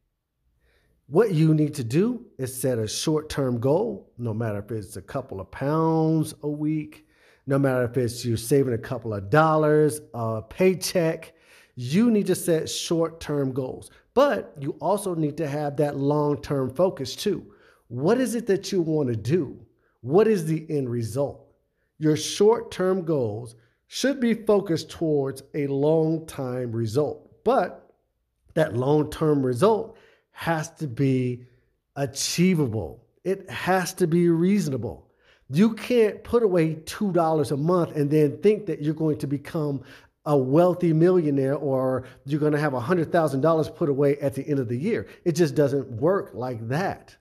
What 1.07 1.33
you 1.33 1.55
need 1.55 1.75
to 1.77 1.85
do 1.85 2.27
is 2.37 2.55
set 2.55 2.79
a 2.79 2.87
short 2.87 3.31
term 3.31 3.61
goal, 3.61 4.13
no 4.19 4.35
matter 4.35 4.59
if 4.59 4.71
it's 4.71 4.97
a 4.97 5.03
couple 5.03 5.41
of 5.41 5.51
pounds 5.51 6.35
a 6.43 6.49
week, 6.49 7.07
no 7.47 7.59
matter 7.59 7.85
if 7.85 7.97
it's 7.97 8.25
you 8.25 8.37
saving 8.37 8.75
a 8.75 8.79
couple 8.79 9.15
of 9.15 9.31
dollars, 9.31 10.01
a 10.13 10.43
paycheck. 10.43 11.35
You 11.77 12.11
need 12.11 12.27
to 12.27 12.35
set 12.35 12.69
short 12.69 13.21
term 13.21 13.53
goals, 13.53 13.91
but 14.19 14.53
you 14.59 14.75
also 14.81 15.15
need 15.15 15.37
to 15.37 15.47
have 15.47 15.77
that 15.77 15.97
long 15.97 16.43
term 16.43 16.75
focus 16.75 17.15
too. 17.15 17.47
What 17.87 18.19
is 18.19 18.35
it 18.35 18.49
that 18.49 18.73
you 18.73 18.83
want 18.83 19.11
to 19.11 19.15
do? 19.15 19.57
What 20.01 20.27
is 20.27 20.45
the 20.45 20.67
end 20.69 20.91
result? 20.91 21.47
Your 22.01 22.17
short 22.17 22.73
term 22.73 23.05
goals 23.05 23.55
should 23.87 24.19
be 24.19 24.35
focused 24.35 24.91
towards 24.91 25.45
a 25.55 25.69
long 25.69 26.27
time 26.27 26.73
result. 26.73 27.31
But 27.45 27.95
that 28.55 28.77
long 28.77 29.09
term 29.09 29.47
result 29.47 29.97
has 30.33 30.69
to 30.79 30.89
be 30.89 31.45
achievable, 31.95 33.07
it 33.23 33.49
has 33.49 33.95
to 33.95 34.09
be 34.09 34.31
reasonable. 34.31 35.13
You 35.49 35.75
can't 35.75 36.25
put 36.25 36.43
away 36.43 36.75
$2 36.75 37.53
a 37.53 37.57
month 37.57 37.95
and 37.95 38.11
then 38.11 38.39
think 38.39 38.67
that 38.67 38.83
you're 38.83 38.95
going 38.95 39.19
to 39.19 39.29
become 39.29 39.85
a 40.25 40.37
wealthy 40.37 40.93
millionaire 40.93 41.55
or 41.55 42.05
you're 42.25 42.41
going 42.41 42.53
to 42.53 42.59
have 42.59 42.73
$100,000 42.73 43.77
put 43.77 43.89
away 43.89 44.19
at 44.19 44.35
the 44.35 44.47
end 44.47 44.59
of 44.59 44.69
the 44.69 44.77
year. 44.77 45.07
It 45.25 45.33
just 45.33 45.55
doesn't 45.55 45.91
work 45.91 46.31
like 46.35 46.69
that. 46.69 47.17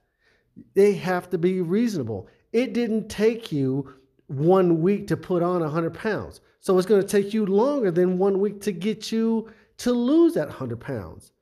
They 0.74 0.94
have 0.94 1.30
to 1.30 1.38
be 1.38 1.60
reasonable. 1.60 2.28
It 2.52 2.72
didn't 2.72 3.08
take 3.08 3.52
you 3.52 3.94
one 4.26 4.82
week 4.82 5.06
to 5.08 5.16
put 5.16 5.42
on 5.42 5.60
100 5.60 5.94
pounds. 5.94 6.40
So 6.60 6.76
it's 6.76 6.86
going 6.86 7.00
to 7.00 7.08
take 7.08 7.32
you 7.32 7.46
longer 7.46 7.90
than 7.90 8.18
one 8.18 8.40
week 8.40 8.60
to 8.62 8.72
get 8.72 9.10
you 9.10 9.50
to 9.78 9.92
lose 9.92 10.34
that 10.34 10.48
100 10.48 10.80
pounds. 10.80 11.32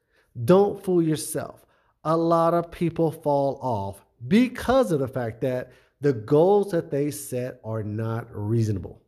Don't 0.45 0.83
fool 0.83 1.03
yourself. 1.03 1.65
A 2.05 2.17
lot 2.17 2.55
of 2.55 2.71
people 2.71 3.11
fall 3.11 3.59
off 3.61 4.05
because 4.29 4.93
of 4.93 5.01
the 5.01 5.09
fact 5.09 5.41
that 5.41 5.73
the 6.01 6.13
goals 6.13 6.71
that 6.71 6.91
they 6.91 7.11
set 7.11 7.59
are 7.65 7.83
not 7.83 8.29
reasonable. 8.31 9.03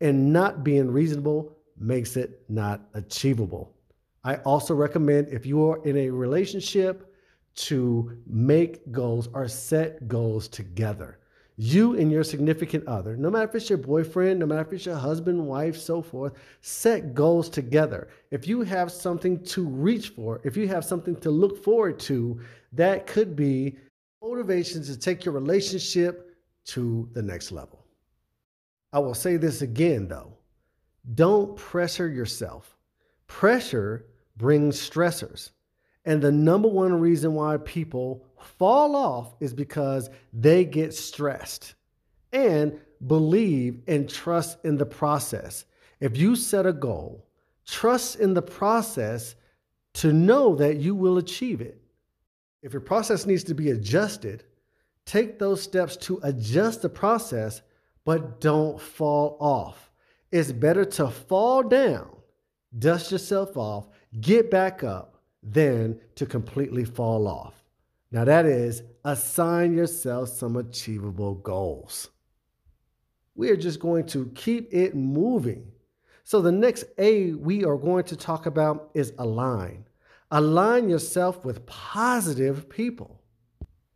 And 0.00 0.32
not 0.32 0.64
being 0.64 0.90
reasonable 0.90 1.56
makes 1.82 2.16
it 2.16 2.42
not 2.48 2.88
achievable. 2.94 3.74
I 4.24 4.36
also 4.36 4.74
recommend 4.74 5.28
if 5.28 5.44
you 5.46 5.68
are 5.68 5.84
in 5.84 5.96
a 5.96 6.10
relationship 6.10 7.14
to 7.54 8.16
make 8.26 8.90
goals 8.92 9.28
or 9.34 9.48
set 9.48 10.08
goals 10.08 10.48
together 10.48 11.18
you 11.56 11.96
and 11.96 12.10
your 12.10 12.24
significant 12.24 12.86
other, 12.88 13.16
no 13.16 13.30
matter 13.30 13.48
if 13.48 13.54
it's 13.54 13.68
your 13.68 13.78
boyfriend, 13.78 14.40
no 14.40 14.46
matter 14.46 14.62
if 14.62 14.72
it's 14.72 14.86
your 14.86 14.96
husband, 14.96 15.46
wife, 15.46 15.76
so 15.76 16.00
forth, 16.00 16.32
set 16.60 17.14
goals 17.14 17.48
together. 17.48 18.08
If 18.30 18.48
you 18.48 18.62
have 18.62 18.90
something 18.90 19.42
to 19.44 19.66
reach 19.66 20.08
for, 20.10 20.40
if 20.44 20.56
you 20.56 20.66
have 20.68 20.84
something 20.84 21.14
to 21.16 21.30
look 21.30 21.62
forward 21.62 21.98
to, 22.00 22.40
that 22.72 23.06
could 23.06 23.36
be 23.36 23.76
motivation 24.22 24.82
to 24.84 24.98
take 24.98 25.24
your 25.24 25.34
relationship 25.34 26.36
to 26.64 27.08
the 27.12 27.22
next 27.22 27.52
level. 27.52 27.84
I 28.92 28.98
will 28.98 29.14
say 29.14 29.36
this 29.36 29.62
again 29.62 30.08
though 30.08 30.31
don't 31.14 31.56
pressure 31.56 32.08
yourself. 32.08 32.76
Pressure 33.26 34.06
brings 34.36 34.76
stressors. 34.76 35.50
And 36.04 36.20
the 36.20 36.32
number 36.32 36.68
one 36.68 36.98
reason 36.98 37.34
why 37.34 37.58
people 37.58 38.26
fall 38.38 38.96
off 38.96 39.34
is 39.40 39.54
because 39.54 40.10
they 40.32 40.64
get 40.64 40.94
stressed 40.94 41.74
and 42.32 42.78
believe 43.06 43.82
and 43.86 44.08
trust 44.08 44.58
in 44.64 44.76
the 44.76 44.86
process. 44.86 45.64
If 46.00 46.16
you 46.16 46.34
set 46.34 46.66
a 46.66 46.72
goal, 46.72 47.26
trust 47.66 48.18
in 48.18 48.34
the 48.34 48.42
process 48.42 49.36
to 49.94 50.12
know 50.12 50.56
that 50.56 50.78
you 50.78 50.94
will 50.94 51.18
achieve 51.18 51.60
it. 51.60 51.80
If 52.62 52.72
your 52.72 52.80
process 52.80 53.26
needs 53.26 53.44
to 53.44 53.54
be 53.54 53.70
adjusted, 53.70 54.44
take 55.04 55.38
those 55.38 55.62
steps 55.62 55.96
to 55.98 56.20
adjust 56.22 56.82
the 56.82 56.88
process, 56.88 57.62
but 58.04 58.40
don't 58.40 58.80
fall 58.80 59.36
off. 59.40 59.91
It's 60.32 60.50
better 60.50 60.86
to 60.86 61.08
fall 61.08 61.62
down, 61.62 62.08
dust 62.78 63.12
yourself 63.12 63.56
off, 63.58 63.86
get 64.20 64.50
back 64.50 64.82
up, 64.82 65.22
than 65.42 66.00
to 66.14 66.24
completely 66.24 66.84
fall 66.84 67.28
off. 67.28 67.54
Now, 68.10 68.24
that 68.24 68.46
is 68.46 68.82
assign 69.04 69.74
yourself 69.74 70.28
some 70.30 70.56
achievable 70.56 71.34
goals. 71.34 72.08
We 73.34 73.50
are 73.50 73.56
just 73.56 73.80
going 73.80 74.06
to 74.08 74.30
keep 74.34 74.72
it 74.72 74.94
moving. 74.94 75.66
So, 76.24 76.40
the 76.40 76.52
next 76.52 76.84
A 76.98 77.32
we 77.32 77.64
are 77.64 77.76
going 77.76 78.04
to 78.04 78.16
talk 78.16 78.46
about 78.46 78.90
is 78.94 79.12
align. 79.18 79.84
Align 80.30 80.88
yourself 80.88 81.44
with 81.44 81.66
positive 81.66 82.70
people. 82.70 83.20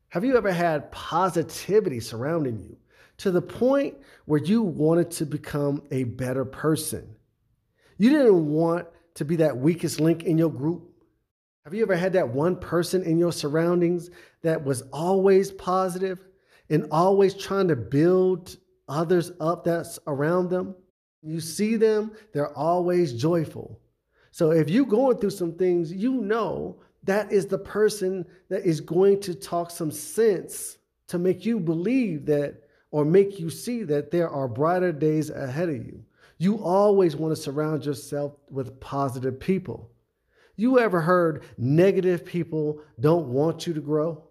Have 0.09 0.25
you 0.25 0.37
ever 0.37 0.53
had 0.53 0.91
positivity 0.93 2.01
surrounding 2.01 2.59
you 2.59 2.77
to 3.19 3.31
the 3.31 3.43
point 3.43 3.97
where 4.27 4.41
you 4.41 4.63
wanted 4.63 5.11
to 5.13 5.27
become 5.27 5.83
a 5.91 6.05
better 6.05 6.45
person? 6.45 7.15
You 7.99 8.11
didn't 8.11 8.47
want 8.47 8.87
to 9.15 9.25
be 9.25 9.37
that 9.37 9.57
weakest 9.57 10.01
link 10.01 10.25
in 10.25 10.37
your 10.37 10.51
group. 10.51 10.91
Have 11.65 11.75
you 11.75 11.83
ever 11.83 11.97
had 11.97 12.13
that 12.13 12.29
one 12.29 12.57
person 12.57 13.03
in 13.03 13.19
your 13.19 13.33
surroundings 13.33 14.11
that 14.43 14.63
was 14.63 14.83
always 14.93 15.51
positive 15.51 16.25
and 16.71 16.87
always 16.91 17.35
trying 17.35 17.69
to 17.69 17.77
build 17.77 18.57
others 18.89 19.33
up 19.41 19.65
that's 19.65 19.99
around 20.07 20.51
them? 20.51 20.77
You 21.23 21.41
see 21.41 21.77
them, 21.77 22.13
they're 22.33 22.57
always 22.57 23.13
joyful. 23.15 23.81
So 24.31 24.53
if 24.53 24.69
you're 24.69 24.85
going 24.85 25.17
through 25.17 25.31
some 25.31 25.55
things, 25.55 25.93
you 25.93 26.13
know 26.13 26.79
that 27.05 27.33
is 27.33 27.47
the 27.47 27.59
person 27.59 28.27
that 28.49 28.65
is 28.65 28.81
going 28.81 29.21
to 29.23 29.35
talk 29.35 29.71
some 29.71 29.91
sense 29.91 30.77
to 31.09 31.19
make 31.19 31.47
you 31.47 31.59
believe 31.59 32.27
that 32.27 32.66
or 32.91 33.05
make 33.05 33.39
you 33.39 33.51
see 33.51 33.83
that 33.85 34.11
there 34.11 34.29
are 34.29 34.49
brighter 34.49 34.93
days 34.93 35.31
ahead 35.31 35.69
of 35.69 35.77
you. 35.77 36.05
You 36.39 36.63
always 36.63 37.17
want 37.17 37.35
to 37.35 37.41
surround 37.41 37.85
yourself 37.85 38.33
with 38.51 38.79
positive 38.81 39.41
people. 39.41 39.91
You 40.57 40.79
ever 40.79 41.01
heard 41.01 41.45
negative 41.59 42.25
people 42.25 42.81
don't 43.01 43.29
want 43.29 43.67
you 43.67 43.75
to 43.75 43.81
grow? 43.81 44.23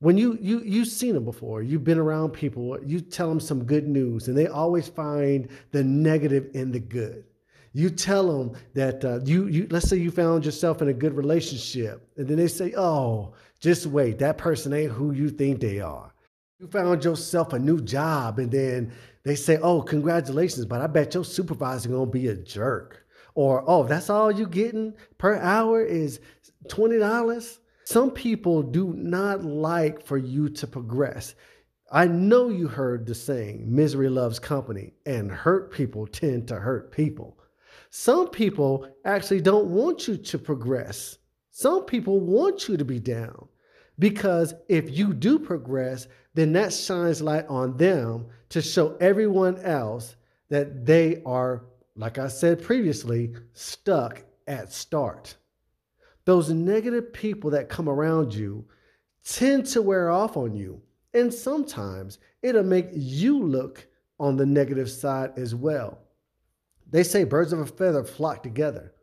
When 0.00 0.18
you 0.18 0.36
you 0.40 0.60
you've 0.64 0.88
seen 0.88 1.14
them 1.14 1.24
before, 1.24 1.62
you've 1.62 1.84
been 1.84 1.98
around 1.98 2.30
people, 2.30 2.76
you 2.84 3.00
tell 3.00 3.28
them 3.28 3.38
some 3.38 3.64
good 3.64 3.86
news, 3.86 4.26
and 4.26 4.36
they 4.36 4.48
always 4.48 4.88
find 4.88 5.48
the 5.70 5.84
negative 5.84 6.50
in 6.54 6.72
the 6.72 6.80
good. 6.80 7.24
You 7.72 7.88
tell 7.88 8.26
them 8.26 8.56
that 8.74 9.04
uh, 9.04 9.20
you 9.24 9.46
you 9.46 9.68
let's 9.70 9.88
say 9.88 9.96
you 9.96 10.10
found 10.10 10.44
yourself 10.44 10.82
in 10.82 10.88
a 10.88 10.92
good 10.92 11.16
relationship, 11.16 12.08
and 12.16 12.26
then 12.26 12.36
they 12.36 12.48
say, 12.48 12.74
"Oh, 12.76 13.34
just 13.60 13.86
wait, 13.86 14.18
that 14.18 14.38
person 14.38 14.72
ain't 14.72 14.90
who 14.90 15.12
you 15.12 15.30
think 15.30 15.60
they 15.60 15.78
are." 15.78 16.11
You 16.62 16.68
found 16.68 17.02
yourself 17.02 17.52
a 17.52 17.58
new 17.58 17.80
job, 17.80 18.38
and 18.38 18.48
then 18.48 18.92
they 19.24 19.34
say, 19.34 19.58
"Oh, 19.58 19.82
congratulations, 19.82 20.64
but 20.64 20.80
I 20.80 20.86
bet 20.86 21.12
your 21.12 21.24
supervisor 21.24 21.88
gonna 21.88 22.06
be 22.06 22.28
a 22.28 22.36
jerk." 22.36 23.04
or 23.34 23.64
oh, 23.66 23.82
that's 23.82 24.08
all 24.08 24.30
you 24.30 24.46
getting 24.46 24.94
per 25.18 25.34
hour 25.36 25.82
is 25.82 26.20
$20. 26.68 27.58
Some 27.84 28.12
people 28.12 28.62
do 28.62 28.92
not 28.96 29.42
like 29.42 30.04
for 30.04 30.18
you 30.18 30.48
to 30.50 30.66
progress. 30.68 31.34
I 31.90 32.06
know 32.06 32.48
you 32.48 32.68
heard 32.68 33.06
the 33.06 33.14
saying, 33.14 33.64
misery 33.66 34.08
loves 34.08 34.38
company, 34.38 34.92
and 35.04 35.32
hurt 35.32 35.72
people 35.72 36.06
tend 36.06 36.46
to 36.48 36.56
hurt 36.56 36.92
people. 36.92 37.38
Some 37.90 38.28
people 38.28 38.86
actually 39.04 39.40
don't 39.40 39.66
want 39.66 40.06
you 40.06 40.16
to 40.16 40.38
progress. 40.38 41.18
Some 41.50 41.86
people 41.86 42.20
want 42.20 42.68
you 42.68 42.76
to 42.76 42.84
be 42.84 43.00
down 43.00 43.48
because 43.98 44.54
if 44.68 44.96
you 44.96 45.12
do 45.12 45.38
progress, 45.38 46.06
then 46.34 46.52
that 46.52 46.72
shines 46.72 47.22
light 47.22 47.46
on 47.48 47.76
them 47.76 48.26
to 48.50 48.62
show 48.62 48.96
everyone 49.00 49.58
else 49.58 50.16
that 50.48 50.84
they 50.84 51.22
are 51.24 51.64
like 51.96 52.18
I 52.18 52.28
said 52.28 52.62
previously, 52.62 53.34
stuck 53.52 54.22
at 54.46 54.72
start. 54.72 55.36
Those 56.24 56.50
negative 56.50 57.12
people 57.12 57.50
that 57.50 57.68
come 57.68 57.88
around 57.88 58.34
you 58.34 58.64
tend 59.24 59.66
to 59.66 59.82
wear 59.82 60.10
off 60.10 60.36
on 60.36 60.54
you. 60.54 60.80
And 61.14 61.32
sometimes 61.32 62.18
it'll 62.42 62.62
make 62.62 62.88
you 62.92 63.42
look 63.42 63.86
on 64.18 64.36
the 64.36 64.46
negative 64.46 64.90
side 64.90 65.32
as 65.36 65.54
well. 65.54 65.98
They 66.90 67.02
say 67.02 67.24
birds 67.24 67.52
of 67.52 67.60
a 67.60 67.66
feather 67.66 68.04
flock 68.04 68.42
together. 68.42 68.94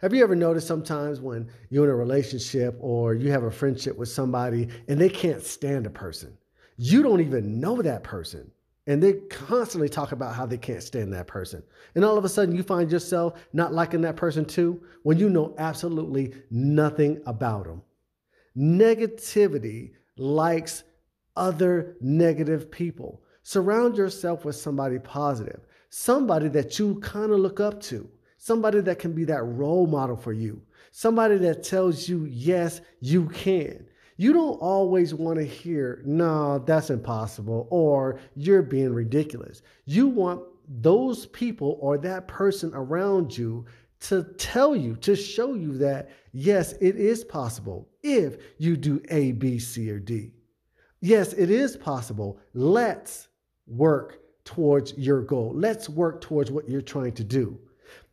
Have 0.00 0.14
you 0.14 0.22
ever 0.22 0.34
noticed 0.34 0.66
sometimes 0.66 1.20
when 1.20 1.50
you're 1.68 1.84
in 1.84 1.90
a 1.90 1.94
relationship 1.94 2.74
or 2.80 3.14
you 3.14 3.30
have 3.30 3.42
a 3.42 3.50
friendship 3.50 3.98
with 3.98 4.08
somebody 4.08 4.68
and 4.88 4.98
they 4.98 5.10
can't 5.10 5.42
stand 5.42 5.86
a 5.86 5.90
person? 5.90 6.36
You 6.82 7.02
don't 7.02 7.20
even 7.20 7.60
know 7.60 7.82
that 7.82 8.04
person. 8.04 8.50
And 8.86 9.02
they 9.02 9.12
constantly 9.28 9.90
talk 9.90 10.12
about 10.12 10.34
how 10.34 10.46
they 10.46 10.56
can't 10.56 10.82
stand 10.82 11.12
that 11.12 11.26
person. 11.26 11.62
And 11.94 12.06
all 12.06 12.16
of 12.16 12.24
a 12.24 12.28
sudden, 12.30 12.56
you 12.56 12.62
find 12.62 12.90
yourself 12.90 13.34
not 13.52 13.74
liking 13.74 14.00
that 14.00 14.16
person 14.16 14.46
too 14.46 14.82
when 15.02 15.18
you 15.18 15.28
know 15.28 15.54
absolutely 15.58 16.32
nothing 16.50 17.20
about 17.26 17.66
them. 17.66 17.82
Negativity 18.56 19.90
likes 20.16 20.84
other 21.36 21.98
negative 22.00 22.70
people. 22.70 23.20
Surround 23.42 23.98
yourself 23.98 24.46
with 24.46 24.56
somebody 24.56 24.98
positive, 24.98 25.60
somebody 25.90 26.48
that 26.48 26.78
you 26.78 26.98
kind 27.00 27.30
of 27.30 27.40
look 27.40 27.60
up 27.60 27.82
to, 27.82 28.08
somebody 28.38 28.80
that 28.80 28.98
can 28.98 29.12
be 29.12 29.24
that 29.24 29.42
role 29.42 29.86
model 29.86 30.16
for 30.16 30.32
you, 30.32 30.62
somebody 30.92 31.36
that 31.36 31.62
tells 31.62 32.08
you, 32.08 32.24
yes, 32.24 32.80
you 33.00 33.26
can 33.28 33.86
you 34.20 34.34
don't 34.34 34.58
always 34.60 35.14
want 35.14 35.38
to 35.38 35.44
hear, 35.46 36.02
no, 36.04 36.58
that's 36.58 36.90
impossible, 36.90 37.66
or 37.70 38.20
you're 38.36 38.60
being 38.60 38.92
ridiculous. 38.92 39.62
You 39.86 40.08
want 40.08 40.42
those 40.68 41.24
people 41.24 41.78
or 41.80 41.96
that 41.96 42.28
person 42.28 42.70
around 42.74 43.34
you 43.34 43.64
to 44.00 44.24
tell 44.36 44.76
you, 44.76 44.96
to 44.96 45.16
show 45.16 45.54
you 45.54 45.78
that, 45.78 46.10
yes, 46.32 46.74
it 46.82 46.96
is 46.96 47.24
possible 47.24 47.88
if 48.02 48.36
you 48.58 48.76
do 48.76 49.00
A, 49.08 49.32
B, 49.32 49.58
C, 49.58 49.90
or 49.90 49.98
D. 49.98 50.32
Yes, 51.00 51.32
it 51.32 51.48
is 51.48 51.78
possible. 51.78 52.38
Let's 52.52 53.28
work 53.66 54.18
towards 54.44 54.92
your 54.98 55.22
goal. 55.22 55.52
Let's 55.54 55.88
work 55.88 56.20
towards 56.20 56.50
what 56.50 56.68
you're 56.68 56.82
trying 56.82 57.12
to 57.12 57.24
do. 57.24 57.58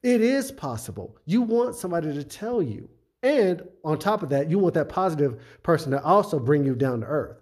It 0.04 0.22
is 0.22 0.54
possible. 0.54 1.18
You 1.26 1.42
want 1.42 1.76
somebody 1.76 2.14
to 2.14 2.24
tell 2.24 2.62
you. 2.62 2.90
And 3.28 3.62
on 3.84 4.00
top 4.00 4.24
of 4.24 4.30
that, 4.30 4.50
you 4.50 4.58
want 4.58 4.74
that 4.76 4.88
positive 4.88 5.42
person 5.62 5.92
to 5.92 6.02
also 6.02 6.40
bring 6.40 6.64
you 6.64 6.76
down 6.76 7.02
to 7.02 7.08
earth. 7.08 7.42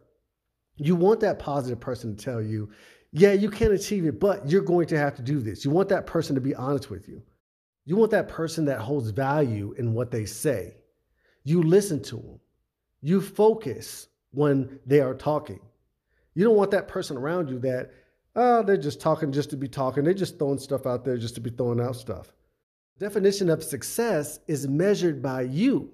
You 0.78 0.96
want 0.96 1.20
that 1.20 1.38
positive 1.38 1.80
person 1.80 2.16
to 2.16 2.26
tell 2.26 2.42
you, 2.42 2.72
yeah, 3.12 3.34
you 3.34 3.52
can 3.52 3.72
achieve 3.72 4.08
it, 4.08 4.20
but 4.20 4.50
you're 4.50 4.64
going 4.64 4.88
to 4.88 4.98
have 4.98 5.16
to 5.18 5.22
do 5.22 5.40
this. 5.40 5.64
You 5.64 5.70
want 5.70 5.90
that 5.90 6.08
person 6.08 6.34
to 6.34 6.42
be 6.42 6.56
honest 6.56 6.90
with 6.90 7.08
you. 7.08 7.22
You 7.86 7.98
want 7.98 8.10
that 8.12 8.28
person 8.28 8.66
that 8.66 8.80
holds 8.80 9.12
value 9.12 9.76
in 9.78 9.94
what 9.94 10.10
they 10.10 10.26
say. 10.26 10.78
You 11.44 11.62
listen 11.62 12.02
to 12.04 12.16
them. 12.16 12.40
You 13.04 13.22
focus 13.22 14.08
when 14.32 14.80
they 14.88 15.02
are 15.02 15.14
talking. 15.14 15.60
You 16.34 16.46
don't 16.46 16.58
want 16.58 16.72
that 16.72 16.88
person 16.88 17.16
around 17.16 17.48
you 17.48 17.60
that, 17.60 17.92
oh, 18.36 18.64
they're 18.64 18.76
just 18.76 19.00
talking 19.00 19.32
just 19.32 19.52
to 19.52 19.56
be 19.56 19.68
talking. 19.68 20.04
They're 20.04 20.16
just 20.16 20.40
throwing 20.40 20.58
stuff 20.58 20.88
out 20.88 21.06
there 21.06 21.16
just 21.16 21.36
to 21.36 21.42
be 21.42 21.52
throwing 21.52 21.80
out 21.80 21.96
stuff. 21.96 22.34
Definition 22.98 23.50
of 23.50 23.62
success 23.62 24.40
is 24.48 24.70
measured 24.70 25.22
by 25.22 25.42
you, 25.42 25.92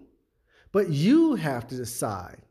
but 0.72 0.90
you 0.90 1.34
have 1.34 1.66
to 1.68 1.76
decide 1.76 2.44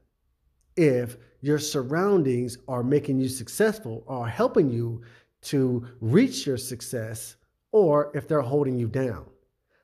if 0.76 1.16
your 1.40 1.58
surroundings 1.58 2.58
are 2.66 2.82
making 2.82 3.20
you 3.20 3.28
successful 3.28 4.02
or 4.06 4.26
helping 4.26 4.68
you 4.68 5.02
to 5.42 5.86
reach 6.00 6.46
your 6.46 6.56
success 6.56 7.36
or 7.70 8.10
if 8.12 8.26
they're 8.26 8.40
holding 8.40 8.76
you 8.76 8.88
down. 8.88 9.24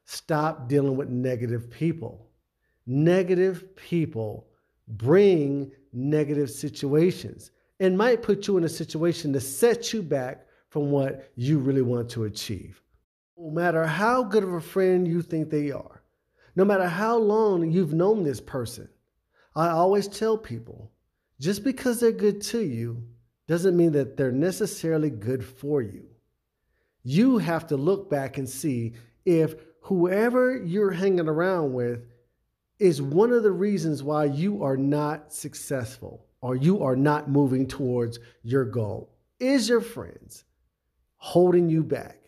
Stop 0.04 0.68
dealing 0.68 0.96
with 0.96 1.10
negative 1.10 1.70
people. 1.70 2.28
Negative 2.86 3.74
people 3.76 4.48
bring 4.88 5.70
negative 5.92 6.50
situations 6.50 7.52
and 7.78 7.96
might 7.96 8.22
put 8.22 8.48
you 8.48 8.56
in 8.56 8.64
a 8.64 8.68
situation 8.68 9.32
to 9.32 9.40
set 9.40 9.92
you 9.92 10.02
back 10.02 10.46
from 10.70 10.90
what 10.90 11.30
you 11.36 11.58
really 11.58 11.82
want 11.82 12.08
to 12.10 12.24
achieve. 12.24 12.82
No 13.38 13.50
matter 13.50 13.86
how 13.86 14.22
good 14.22 14.42
of 14.42 14.54
a 14.54 14.60
friend 14.60 15.06
you 15.06 15.20
think 15.20 15.50
they 15.50 15.70
are, 15.70 16.02
no 16.54 16.64
matter 16.64 16.88
how 16.88 17.18
long 17.18 17.70
you've 17.70 17.92
known 17.92 18.22
this 18.22 18.40
person, 18.40 18.88
I 19.54 19.68
always 19.68 20.08
tell 20.08 20.38
people 20.38 20.90
just 21.38 21.62
because 21.62 22.00
they're 22.00 22.12
good 22.12 22.40
to 22.42 22.60
you 22.60 23.02
doesn't 23.46 23.76
mean 23.76 23.92
that 23.92 24.16
they're 24.16 24.32
necessarily 24.32 25.10
good 25.10 25.44
for 25.44 25.82
you. 25.82 26.06
You 27.02 27.38
have 27.38 27.66
to 27.68 27.76
look 27.76 28.08
back 28.08 28.38
and 28.38 28.48
see 28.48 28.94
if 29.24 29.54
whoever 29.80 30.56
you're 30.56 30.90
hanging 30.90 31.28
around 31.28 31.74
with 31.74 32.06
is 32.78 33.00
one 33.00 33.32
of 33.32 33.42
the 33.42 33.52
reasons 33.52 34.02
why 34.02 34.24
you 34.24 34.62
are 34.64 34.76
not 34.76 35.32
successful 35.32 36.26
or 36.40 36.56
you 36.56 36.82
are 36.82 36.96
not 36.96 37.30
moving 37.30 37.66
towards 37.66 38.18
your 38.42 38.64
goal. 38.64 39.12
Is 39.38 39.68
your 39.68 39.80
friends 39.80 40.44
holding 41.16 41.68
you 41.68 41.84
back? 41.84 42.25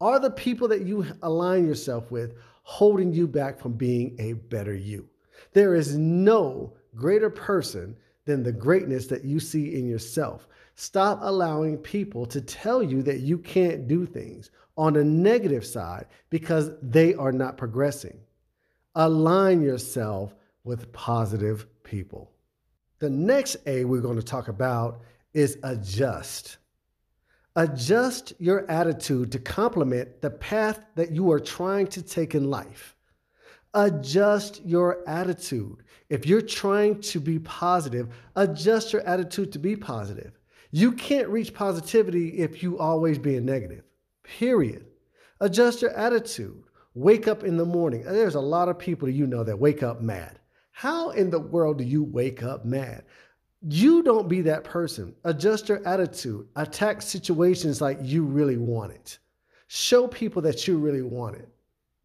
Are 0.00 0.20
the 0.20 0.30
people 0.30 0.68
that 0.68 0.86
you 0.86 1.06
align 1.22 1.66
yourself 1.66 2.10
with 2.10 2.34
holding 2.62 3.12
you 3.12 3.26
back 3.26 3.58
from 3.58 3.72
being 3.72 4.16
a 4.18 4.34
better 4.34 4.74
you? 4.74 5.08
There 5.52 5.74
is 5.74 5.96
no 5.96 6.72
greater 6.94 7.30
person 7.30 7.96
than 8.24 8.42
the 8.42 8.52
greatness 8.52 9.06
that 9.08 9.24
you 9.24 9.40
see 9.40 9.74
in 9.74 9.88
yourself. 9.88 10.46
Stop 10.76 11.18
allowing 11.22 11.78
people 11.78 12.26
to 12.26 12.40
tell 12.40 12.82
you 12.82 13.02
that 13.02 13.20
you 13.20 13.38
can't 13.38 13.88
do 13.88 14.06
things 14.06 14.50
on 14.76 14.92
the 14.92 15.02
negative 15.02 15.66
side 15.66 16.06
because 16.30 16.70
they 16.82 17.14
are 17.14 17.32
not 17.32 17.56
progressing. 17.56 18.20
Align 18.94 19.60
yourself 19.60 20.36
with 20.62 20.92
positive 20.92 21.66
people. 21.82 22.30
The 23.00 23.10
next 23.10 23.56
A 23.66 23.84
we're 23.84 24.00
going 24.00 24.18
to 24.18 24.22
talk 24.22 24.46
about 24.46 25.00
is 25.34 25.58
adjust. 25.64 26.58
Adjust 27.58 28.34
your 28.38 28.70
attitude 28.70 29.32
to 29.32 29.40
complement 29.40 30.22
the 30.22 30.30
path 30.30 30.86
that 30.94 31.10
you 31.10 31.32
are 31.32 31.40
trying 31.40 31.88
to 31.88 32.00
take 32.00 32.36
in 32.36 32.48
life. 32.48 32.94
Adjust 33.74 34.64
your 34.64 35.02
attitude. 35.08 35.82
If 36.08 36.24
you're 36.24 36.40
trying 36.40 37.00
to 37.00 37.18
be 37.18 37.40
positive, 37.40 38.14
adjust 38.36 38.92
your 38.92 39.02
attitude 39.02 39.50
to 39.50 39.58
be 39.58 39.74
positive. 39.74 40.38
You 40.70 40.92
can't 40.92 41.26
reach 41.26 41.52
positivity 41.52 42.38
if 42.38 42.62
you 42.62 42.78
always 42.78 43.18
being 43.18 43.44
negative. 43.44 43.82
Period. 44.22 44.86
Adjust 45.40 45.82
your 45.82 45.90
attitude. 45.94 46.62
Wake 46.94 47.26
up 47.26 47.42
in 47.42 47.56
the 47.56 47.66
morning. 47.66 48.04
There's 48.04 48.36
a 48.36 48.40
lot 48.40 48.68
of 48.68 48.78
people 48.78 49.08
you 49.08 49.26
know 49.26 49.42
that 49.42 49.58
wake 49.58 49.82
up 49.82 50.00
mad. 50.00 50.38
How 50.70 51.10
in 51.10 51.28
the 51.30 51.40
world 51.40 51.78
do 51.78 51.84
you 51.84 52.04
wake 52.04 52.44
up 52.44 52.64
mad? 52.64 53.02
You 53.60 54.02
don't 54.02 54.28
be 54.28 54.42
that 54.42 54.64
person. 54.64 55.14
Adjust 55.24 55.68
your 55.68 55.86
attitude. 55.86 56.46
Attack 56.56 57.02
situations 57.02 57.80
like 57.80 57.98
you 58.02 58.24
really 58.24 58.56
want 58.56 58.92
it. 58.92 59.18
Show 59.66 60.06
people 60.06 60.42
that 60.42 60.68
you 60.68 60.78
really 60.78 61.02
want 61.02 61.36
it. 61.36 61.48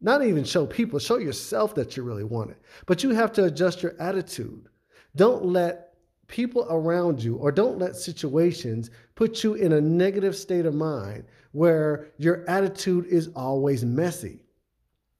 Not 0.00 0.24
even 0.24 0.44
show 0.44 0.66
people, 0.66 0.98
show 0.98 1.16
yourself 1.16 1.74
that 1.76 1.96
you 1.96 2.02
really 2.02 2.24
want 2.24 2.50
it. 2.50 2.60
But 2.86 3.02
you 3.02 3.10
have 3.10 3.32
to 3.34 3.44
adjust 3.44 3.82
your 3.82 3.94
attitude. 3.98 4.68
Don't 5.16 5.46
let 5.46 5.94
people 6.26 6.66
around 6.68 7.22
you 7.22 7.36
or 7.36 7.52
don't 7.52 7.78
let 7.78 7.96
situations 7.96 8.90
put 9.14 9.44
you 9.44 9.54
in 9.54 9.72
a 9.72 9.80
negative 9.80 10.36
state 10.36 10.66
of 10.66 10.74
mind 10.74 11.24
where 11.52 12.08
your 12.18 12.44
attitude 12.50 13.06
is 13.06 13.28
always 13.36 13.84
messy. 13.84 14.40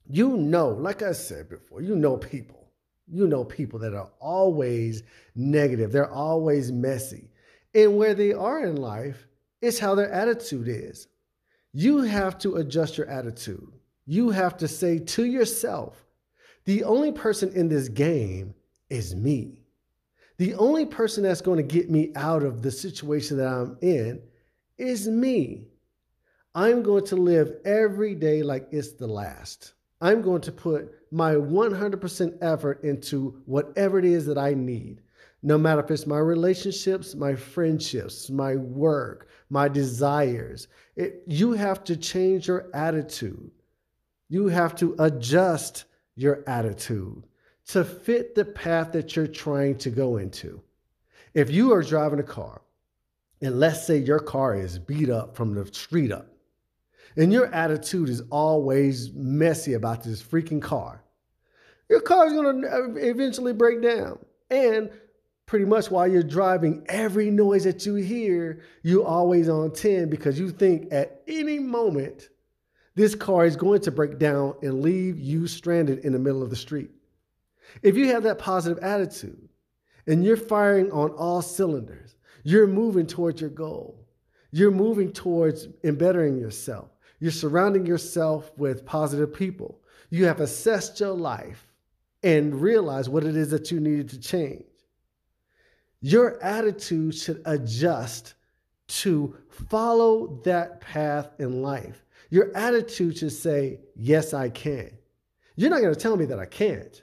You 0.06 0.36
know, 0.36 0.68
like 0.68 1.02
I 1.02 1.12
said 1.12 1.48
before, 1.48 1.80
you 1.80 1.96
know 1.96 2.16
people. 2.16 2.63
You 3.06 3.26
know 3.26 3.44
people 3.44 3.78
that 3.80 3.94
are 3.94 4.10
always 4.20 5.02
negative, 5.34 5.92
they're 5.92 6.10
always 6.10 6.72
messy. 6.72 7.30
And 7.74 7.96
where 7.96 8.14
they 8.14 8.32
are 8.32 8.64
in 8.64 8.76
life 8.76 9.26
is 9.60 9.78
how 9.78 9.94
their 9.94 10.10
attitude 10.10 10.68
is. 10.68 11.08
You 11.72 12.02
have 12.02 12.38
to 12.38 12.56
adjust 12.56 12.96
your 12.96 13.08
attitude. 13.08 13.72
You 14.06 14.30
have 14.30 14.56
to 14.58 14.68
say 14.68 14.98
to 14.98 15.24
yourself, 15.24 16.04
the 16.64 16.84
only 16.84 17.12
person 17.12 17.52
in 17.52 17.68
this 17.68 17.88
game 17.88 18.54
is 18.88 19.14
me. 19.14 19.60
The 20.36 20.54
only 20.54 20.86
person 20.86 21.22
that's 21.22 21.40
going 21.40 21.58
to 21.58 21.62
get 21.62 21.90
me 21.90 22.12
out 22.16 22.42
of 22.42 22.62
the 22.62 22.70
situation 22.70 23.36
that 23.38 23.48
I'm 23.48 23.76
in 23.82 24.22
is 24.78 25.08
me. 25.08 25.68
I'm 26.54 26.82
going 26.82 27.06
to 27.06 27.16
live 27.16 27.56
every 27.64 28.14
day 28.14 28.42
like 28.42 28.68
it's 28.70 28.92
the 28.92 29.06
last. 29.06 29.73
I'm 30.04 30.20
going 30.20 30.42
to 30.42 30.52
put 30.52 30.94
my 31.10 31.32
100% 31.32 32.38
effort 32.42 32.84
into 32.84 33.40
whatever 33.46 33.98
it 33.98 34.04
is 34.04 34.26
that 34.26 34.36
I 34.36 34.52
need. 34.52 35.00
No 35.42 35.56
matter 35.56 35.82
if 35.82 35.90
it's 35.90 36.06
my 36.06 36.18
relationships, 36.18 37.14
my 37.14 37.34
friendships, 37.34 38.28
my 38.28 38.56
work, 38.56 39.30
my 39.48 39.66
desires. 39.66 40.68
It, 40.94 41.22
you 41.26 41.52
have 41.52 41.84
to 41.84 41.96
change 41.96 42.48
your 42.48 42.68
attitude. 42.74 43.50
You 44.28 44.48
have 44.48 44.76
to 44.76 44.94
adjust 44.98 45.86
your 46.16 46.44
attitude 46.46 47.24
to 47.68 47.82
fit 47.82 48.34
the 48.34 48.44
path 48.44 48.92
that 48.92 49.16
you're 49.16 49.26
trying 49.26 49.78
to 49.78 49.88
go 49.88 50.18
into. 50.18 50.60
If 51.32 51.50
you 51.50 51.72
are 51.72 51.82
driving 51.82 52.20
a 52.20 52.24
car, 52.24 52.60
and 53.40 53.58
let's 53.58 53.86
say 53.86 53.96
your 53.96 54.20
car 54.20 54.54
is 54.54 54.78
beat 54.78 55.08
up 55.08 55.34
from 55.34 55.54
the 55.54 55.64
street 55.72 56.12
up, 56.12 56.33
and 57.16 57.32
your 57.32 57.46
attitude 57.54 58.08
is 58.08 58.22
always 58.30 59.12
messy 59.12 59.74
about 59.74 60.02
this 60.02 60.22
freaking 60.22 60.60
car, 60.60 61.02
your 61.88 62.00
car 62.00 62.26
is 62.26 62.32
going 62.32 62.62
to 62.62 62.68
uh, 62.68 62.94
eventually 62.96 63.52
break 63.52 63.82
down. 63.82 64.18
And 64.50 64.90
pretty 65.46 65.64
much 65.64 65.90
while 65.90 66.08
you're 66.08 66.22
driving, 66.22 66.84
every 66.88 67.30
noise 67.30 67.64
that 67.64 67.84
you 67.84 67.94
hear, 67.94 68.62
you're 68.82 69.06
always 69.06 69.48
on 69.48 69.72
10 69.72 70.08
because 70.08 70.38
you 70.38 70.50
think 70.50 70.88
at 70.92 71.22
any 71.28 71.58
moment 71.58 72.30
this 72.94 73.14
car 73.14 73.44
is 73.44 73.56
going 73.56 73.80
to 73.82 73.90
break 73.90 74.18
down 74.18 74.54
and 74.62 74.80
leave 74.80 75.18
you 75.18 75.46
stranded 75.46 76.00
in 76.00 76.12
the 76.12 76.18
middle 76.18 76.42
of 76.42 76.50
the 76.50 76.56
street. 76.56 76.90
If 77.82 77.96
you 77.96 78.06
have 78.08 78.22
that 78.22 78.38
positive 78.38 78.82
attitude 78.82 79.48
and 80.06 80.24
you're 80.24 80.36
firing 80.36 80.90
on 80.92 81.10
all 81.10 81.42
cylinders, 81.42 82.16
you're 82.44 82.66
moving 82.66 83.06
towards 83.06 83.40
your 83.40 83.50
goal. 83.50 84.06
You're 84.52 84.70
moving 84.70 85.12
towards 85.12 85.66
bettering 85.66 86.38
yourself. 86.38 86.90
You're 87.24 87.32
surrounding 87.32 87.86
yourself 87.86 88.52
with 88.58 88.84
positive 88.84 89.32
people. 89.32 89.80
You 90.10 90.26
have 90.26 90.40
assessed 90.40 91.00
your 91.00 91.14
life 91.14 91.72
and 92.22 92.60
realized 92.60 93.10
what 93.10 93.24
it 93.24 93.34
is 93.34 93.50
that 93.50 93.70
you 93.70 93.80
needed 93.80 94.10
to 94.10 94.20
change. 94.20 94.66
Your 96.02 96.38
attitude 96.44 97.14
should 97.14 97.40
adjust 97.46 98.34
to 98.88 99.38
follow 99.48 100.38
that 100.44 100.82
path 100.82 101.30
in 101.38 101.62
life. 101.62 102.04
Your 102.28 102.54
attitude 102.54 103.16
should 103.16 103.32
say, 103.32 103.80
Yes, 103.96 104.34
I 104.34 104.50
can. 104.50 104.90
You're 105.56 105.70
not 105.70 105.80
going 105.80 105.94
to 105.94 105.98
tell 105.98 106.18
me 106.18 106.26
that 106.26 106.38
I 106.38 106.44
can't 106.44 107.02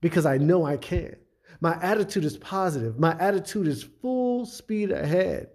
because 0.00 0.24
I 0.24 0.38
know 0.38 0.64
I 0.64 0.78
can. 0.78 1.14
My 1.60 1.78
attitude 1.82 2.24
is 2.24 2.38
positive. 2.38 2.98
My 2.98 3.18
attitude 3.20 3.68
is 3.68 3.82
full 3.82 4.46
speed 4.46 4.90
ahead. 4.90 5.50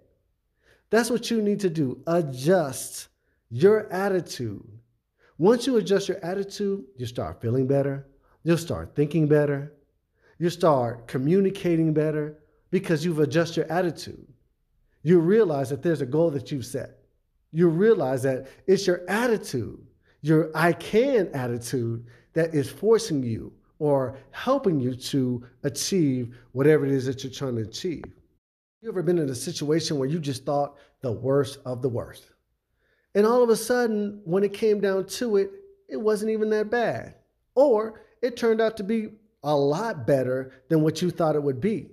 That's 0.88 1.10
what 1.10 1.32
you 1.32 1.42
need 1.42 1.58
to 1.58 1.68
do. 1.68 2.00
Adjust 2.06 3.08
your 3.50 3.90
attitude. 3.92 4.66
Once 5.38 5.66
you 5.66 5.76
adjust 5.76 6.08
your 6.08 6.22
attitude, 6.24 6.84
you 6.96 7.06
start 7.06 7.40
feeling 7.40 7.66
better. 7.66 8.06
You'll 8.42 8.58
start 8.58 8.94
thinking 8.94 9.28
better. 9.28 9.72
You 10.38 10.50
start 10.50 11.06
communicating 11.08 11.92
better 11.92 12.38
because 12.70 13.04
you've 13.04 13.20
adjusted 13.20 13.56
your 13.56 13.72
attitude. 13.72 14.26
You 15.02 15.20
realize 15.20 15.70
that 15.70 15.82
there's 15.82 16.00
a 16.00 16.06
goal 16.06 16.30
that 16.32 16.50
you've 16.50 16.66
set. 16.66 16.98
You 17.52 17.68
realize 17.68 18.22
that 18.24 18.48
it's 18.66 18.86
your 18.86 19.08
attitude, 19.08 19.78
your 20.20 20.50
I 20.54 20.72
can 20.72 21.28
attitude, 21.28 22.06
that 22.34 22.54
is 22.54 22.68
forcing 22.70 23.22
you 23.22 23.52
or 23.78 24.18
helping 24.30 24.80
you 24.80 24.94
to 24.94 25.44
achieve 25.62 26.36
whatever 26.52 26.84
it 26.84 26.92
is 26.92 27.06
that 27.06 27.22
you're 27.24 27.32
trying 27.32 27.56
to 27.56 27.62
achieve. 27.62 28.04
You 28.82 28.88
ever 28.88 29.02
been 29.02 29.18
in 29.18 29.30
a 29.30 29.34
situation 29.34 29.98
where 29.98 30.08
you 30.08 30.18
just 30.18 30.44
thought 30.44 30.76
the 31.00 31.10
worst 31.10 31.58
of 31.64 31.80
the 31.80 31.88
worst? 31.88 32.27
And 33.18 33.26
all 33.26 33.42
of 33.42 33.50
a 33.50 33.56
sudden, 33.56 34.20
when 34.22 34.44
it 34.44 34.52
came 34.54 34.78
down 34.78 35.06
to 35.06 35.38
it, 35.38 35.50
it 35.88 35.96
wasn't 35.96 36.30
even 36.30 36.50
that 36.50 36.70
bad. 36.70 37.16
Or 37.56 38.02
it 38.22 38.36
turned 38.36 38.60
out 38.60 38.76
to 38.76 38.84
be 38.84 39.08
a 39.42 39.56
lot 39.56 40.06
better 40.06 40.52
than 40.68 40.82
what 40.82 41.02
you 41.02 41.10
thought 41.10 41.34
it 41.34 41.42
would 41.42 41.60
be. 41.60 41.88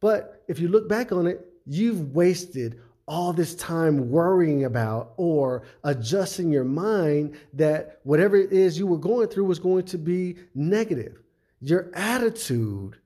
But 0.00 0.42
if 0.48 0.58
you 0.58 0.68
look 0.68 0.88
back 0.88 1.12
on 1.12 1.26
it, 1.26 1.46
you've 1.66 2.14
wasted 2.14 2.80
all 3.06 3.34
this 3.34 3.54
time 3.54 4.10
worrying 4.10 4.64
about 4.64 5.12
or 5.18 5.64
adjusting 5.84 6.50
your 6.50 6.64
mind 6.64 7.36
that 7.52 8.00
whatever 8.04 8.36
it 8.36 8.50
is 8.50 8.78
you 8.78 8.86
were 8.86 8.96
going 8.96 9.28
through 9.28 9.44
was 9.44 9.58
going 9.58 9.84
to 9.84 9.98
be 9.98 10.36
negative. 10.54 11.20
Your 11.60 11.90
attitude 11.92 12.96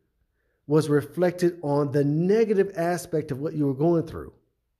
was 0.68 0.88
reflected 0.88 1.58
on 1.62 1.90
the 1.90 2.04
negative 2.04 2.74
aspect 2.76 3.32
of 3.32 3.40
what 3.40 3.54
you 3.54 3.66
were 3.66 3.74
going 3.74 4.06
through. 4.06 4.32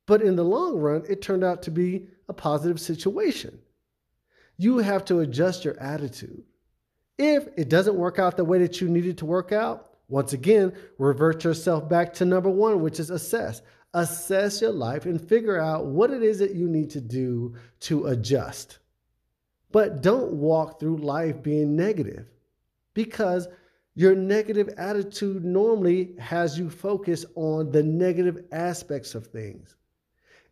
But 0.06 0.22
in 0.22 0.36
the 0.36 0.44
long 0.44 0.76
run, 0.76 1.04
it 1.08 1.20
turned 1.20 1.44
out 1.44 1.62
to 1.64 1.70
be 1.70 2.06
a 2.28 2.32
positive 2.32 2.80
situation. 2.80 3.58
You 4.56 4.78
have 4.78 5.04
to 5.06 5.20
adjust 5.20 5.64
your 5.64 5.78
attitude. 5.80 6.42
If 7.18 7.48
it 7.56 7.68
doesn't 7.68 7.96
work 7.96 8.18
out 8.18 8.36
the 8.36 8.44
way 8.44 8.58
that 8.58 8.80
you 8.80 8.88
needed 8.88 9.18
to 9.18 9.26
work 9.26 9.52
out, 9.52 9.96
once 10.08 10.32
again, 10.32 10.72
revert 10.98 11.44
yourself 11.44 11.88
back 11.88 12.14
to 12.14 12.24
number 12.24 12.50
one, 12.50 12.80
which 12.80 13.00
is 13.00 13.10
assess. 13.10 13.62
Assess 13.94 14.60
your 14.60 14.72
life 14.72 15.06
and 15.06 15.20
figure 15.20 15.58
out 15.58 15.86
what 15.86 16.10
it 16.10 16.22
is 16.22 16.38
that 16.38 16.54
you 16.54 16.68
need 16.68 16.90
to 16.90 17.00
do 17.00 17.54
to 17.80 18.06
adjust. 18.06 18.78
But 19.72 20.02
don't 20.02 20.32
walk 20.32 20.78
through 20.78 20.98
life 20.98 21.42
being 21.42 21.74
negative 21.74 22.26
because 22.94 23.48
your 23.94 24.14
negative 24.14 24.68
attitude 24.76 25.44
normally 25.44 26.14
has 26.18 26.58
you 26.58 26.70
focus 26.70 27.24
on 27.34 27.72
the 27.72 27.82
negative 27.82 28.44
aspects 28.52 29.14
of 29.14 29.26
things. 29.26 29.76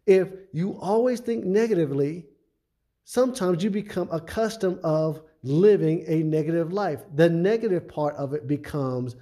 If 0.07 0.29
you 0.53 0.79
always 0.81 1.21
think 1.21 1.45
negatively, 1.45 2.27
sometimes 3.05 3.63
you 3.63 3.71
become 3.71 4.09
accustomed 4.13 4.79
of 4.83 5.23
living 5.43 6.05
a 6.07 6.23
negative 6.23 6.73
life. 6.73 7.03
The 7.15 7.29
negative 7.29 7.89
part 7.89 8.15
of 8.17 8.35
it 8.35 8.47
becomes 8.47 9.17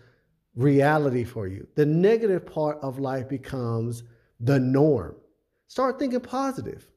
reality 0.55 1.25
for 1.25 1.47
you. 1.47 1.67
The 1.75 1.87
negative 1.87 2.47
part 2.47 2.79
of 2.83 2.99
life 2.99 3.29
becomes 3.29 4.03
the 4.41 4.59
norm. 4.59 5.17
Start 5.69 5.99
thinking 5.99 6.21
positive, 6.21 6.89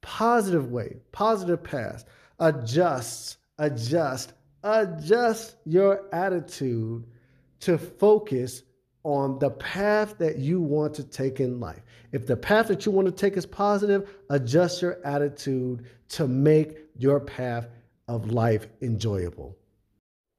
positive 0.00 0.70
way, 0.70 0.96
positive 1.12 1.62
past. 1.62 2.06
Adjust, 2.40 3.38
adjust, 3.58 4.32
adjust 4.62 5.56
your 5.64 6.12
attitude 6.14 7.06
to 7.60 7.78
focus 7.78 8.62
on 9.04 9.38
the 9.38 9.50
path 9.50 10.18
that 10.18 10.38
you 10.38 10.60
want 10.60 10.94
to 10.94 11.04
take 11.04 11.40
in 11.40 11.60
life. 11.60 11.82
If 12.12 12.26
the 12.26 12.36
path 12.36 12.68
that 12.68 12.84
you 12.84 12.92
want 12.92 13.06
to 13.06 13.12
take 13.12 13.36
is 13.36 13.46
positive, 13.46 14.10
adjust 14.30 14.82
your 14.82 14.98
attitude 15.04 15.86
to 16.10 16.26
make 16.26 16.78
your 16.96 17.20
path 17.20 17.68
of 18.08 18.32
life 18.32 18.66
enjoyable. 18.82 19.56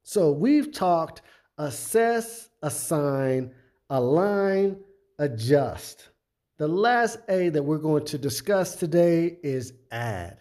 So 0.02 0.32
we've 0.32 0.72
talked 0.72 1.22
assess, 1.58 2.48
assign, 2.62 3.52
align, 3.90 4.76
adjust. 5.18 6.08
The 6.56 6.68
last 6.68 7.18
A 7.28 7.48
that 7.50 7.62
we're 7.62 7.78
going 7.78 8.04
to 8.06 8.18
discuss 8.18 8.76
today 8.76 9.38
is 9.42 9.74
add. 9.90 10.38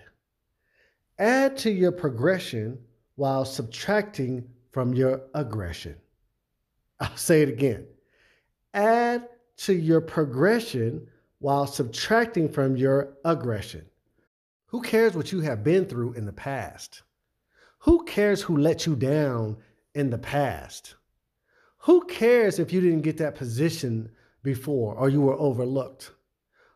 Add 1.17 1.58
to 1.58 1.71
your 1.71 1.91
progression 1.91 2.79
while 3.15 3.43
subtracting 3.43 4.47
from 4.71 4.93
your 4.93 5.21
aggression. 5.34 5.95
I'll 6.99 7.15
say 7.17 7.41
it 7.41 7.49
again. 7.49 7.86
Add 8.73 9.27
to 9.58 9.73
your 9.73 10.01
progression 10.01 11.08
while 11.39 11.65
subtracting 11.65 12.49
from 12.49 12.75
your 12.75 13.17
aggression. 13.25 13.86
Who 14.67 14.82
cares 14.82 15.15
what 15.15 15.32
you 15.32 15.41
have 15.41 15.63
been 15.63 15.86
through 15.86 16.13
in 16.13 16.25
the 16.25 16.34
past? 16.34 17.01
Who 17.79 18.03
cares 18.05 18.41
who 18.41 18.58
let 18.58 18.86
you 18.86 18.95
down 18.95 19.58
in 19.95 20.10
the 20.10 20.17
past? 20.17 20.95
Who 21.79 22.05
cares 22.05 22.60
if 22.60 22.71
you 22.73 22.82
didn't 22.82 23.01
get 23.01 23.17
that 23.17 23.36
position 23.36 24.12
before 24.43 24.95
or 24.95 25.10
you 25.10 25.21
were 25.21 25.39
overlooked? 25.39 26.12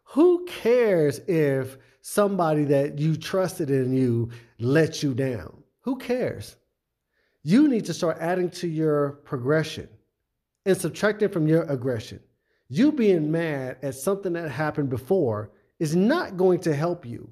Who 0.06 0.46
cares 0.46 1.20
if 1.28 1.78
somebody 2.02 2.64
that 2.66 3.00
you 3.00 3.16
trusted 3.16 3.70
in 3.70 3.94
you 3.94 4.30
let 4.60 5.04
you 5.04 5.14
down? 5.14 5.64
Who 5.82 5.98
cares? 5.98 6.56
You 7.44 7.68
need 7.68 7.86
to 7.86 7.94
start 7.94 8.18
adding 8.20 8.50
to 8.52 8.68
your 8.68 9.12
progression 9.26 9.90
and 10.66 10.78
subtracting 10.78 11.30
from 11.30 11.48
your 11.48 11.64
aggression. 11.64 12.20
You 12.70 12.92
being 12.92 13.32
mad 13.32 13.78
at 13.82 13.96
something 13.96 14.34
that 14.34 14.50
happened 14.50 14.90
before 14.90 15.52
is 15.80 15.96
not 15.96 16.38
going 16.38 16.60
to 16.62 16.76
help 16.76 17.06
you. 17.06 17.30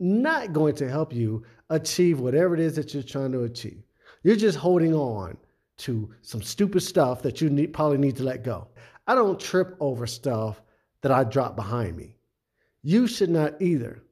not 0.00 0.52
going 0.52 0.74
to 0.76 0.88
help 0.88 1.12
you 1.12 1.44
achieve 1.70 2.20
whatever 2.20 2.54
it 2.54 2.60
is 2.60 2.76
that 2.76 2.92
you're 2.92 3.02
trying 3.02 3.32
to 3.32 3.44
achieve. 3.44 3.82
You're 4.22 4.36
just 4.36 4.58
holding 4.58 4.94
on 4.94 5.36
to 5.78 6.10
some 6.22 6.42
stupid 6.42 6.80
stuff 6.80 7.22
that 7.22 7.40
you 7.40 7.50
need, 7.50 7.72
probably 7.72 7.98
need 7.98 8.16
to 8.16 8.24
let 8.24 8.44
go. 8.44 8.68
I 9.06 9.14
don't 9.14 9.38
trip 9.38 9.76
over 9.80 10.06
stuff 10.06 10.62
that 11.02 11.12
I 11.12 11.24
drop 11.24 11.56
behind 11.56 11.96
me. 11.96 12.16
You 12.82 13.06
should 13.06 13.30
not 13.30 13.60
either. 13.60 14.02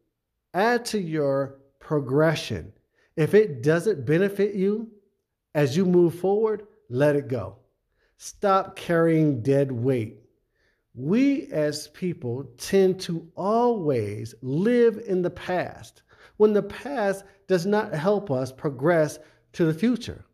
Add 0.55 0.85
to 0.87 1.01
your 1.01 1.61
progression. 1.79 2.73
If 3.17 3.35
it 3.35 3.63
doesn't 3.63 4.07
benefit 4.07 4.55
you 4.55 4.91
as 5.55 5.77
you 5.77 5.85
move 5.85 6.15
forward, 6.15 6.67
let 6.89 7.17
it 7.17 7.29
go. 7.29 7.57
Stop 8.25 8.77
carrying 8.77 9.43
dead 9.43 9.73
weight. 9.73 10.21
We 10.95 11.49
as 11.49 11.89
people 11.89 12.45
tend 12.57 13.01
to 13.01 13.27
always 13.35 14.33
live 14.43 15.03
in 15.09 15.23
the 15.23 15.31
past 15.31 16.03
when 16.37 16.53
the 16.53 16.63
past 16.63 17.25
does 17.49 17.67
not 17.67 17.93
help 17.93 18.31
us 18.31 18.53
progress 18.53 19.19
to 19.55 19.65
the 19.65 19.75
future. 19.75 20.25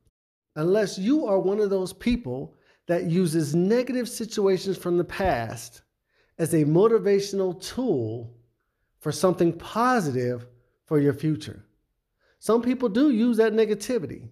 Unless 0.56 0.98
you 0.98 1.24
are 1.24 1.38
one 1.38 1.60
of 1.60 1.70
those 1.70 1.94
people 1.94 2.54
that 2.88 3.04
uses 3.04 3.54
negative 3.54 4.06
situations 4.06 4.76
from 4.76 4.98
the 4.98 5.04
past 5.04 5.80
as 6.36 6.52
a 6.52 6.66
motivational 6.66 7.58
tool 7.58 8.36
for 9.00 9.12
something 9.12 9.50
positive 9.50 10.46
for 10.84 10.98
your 10.98 11.14
future. 11.14 11.64
Some 12.38 12.60
people 12.60 12.90
do 12.90 13.08
use 13.08 13.38
that 13.38 13.54
negativity 13.54 14.28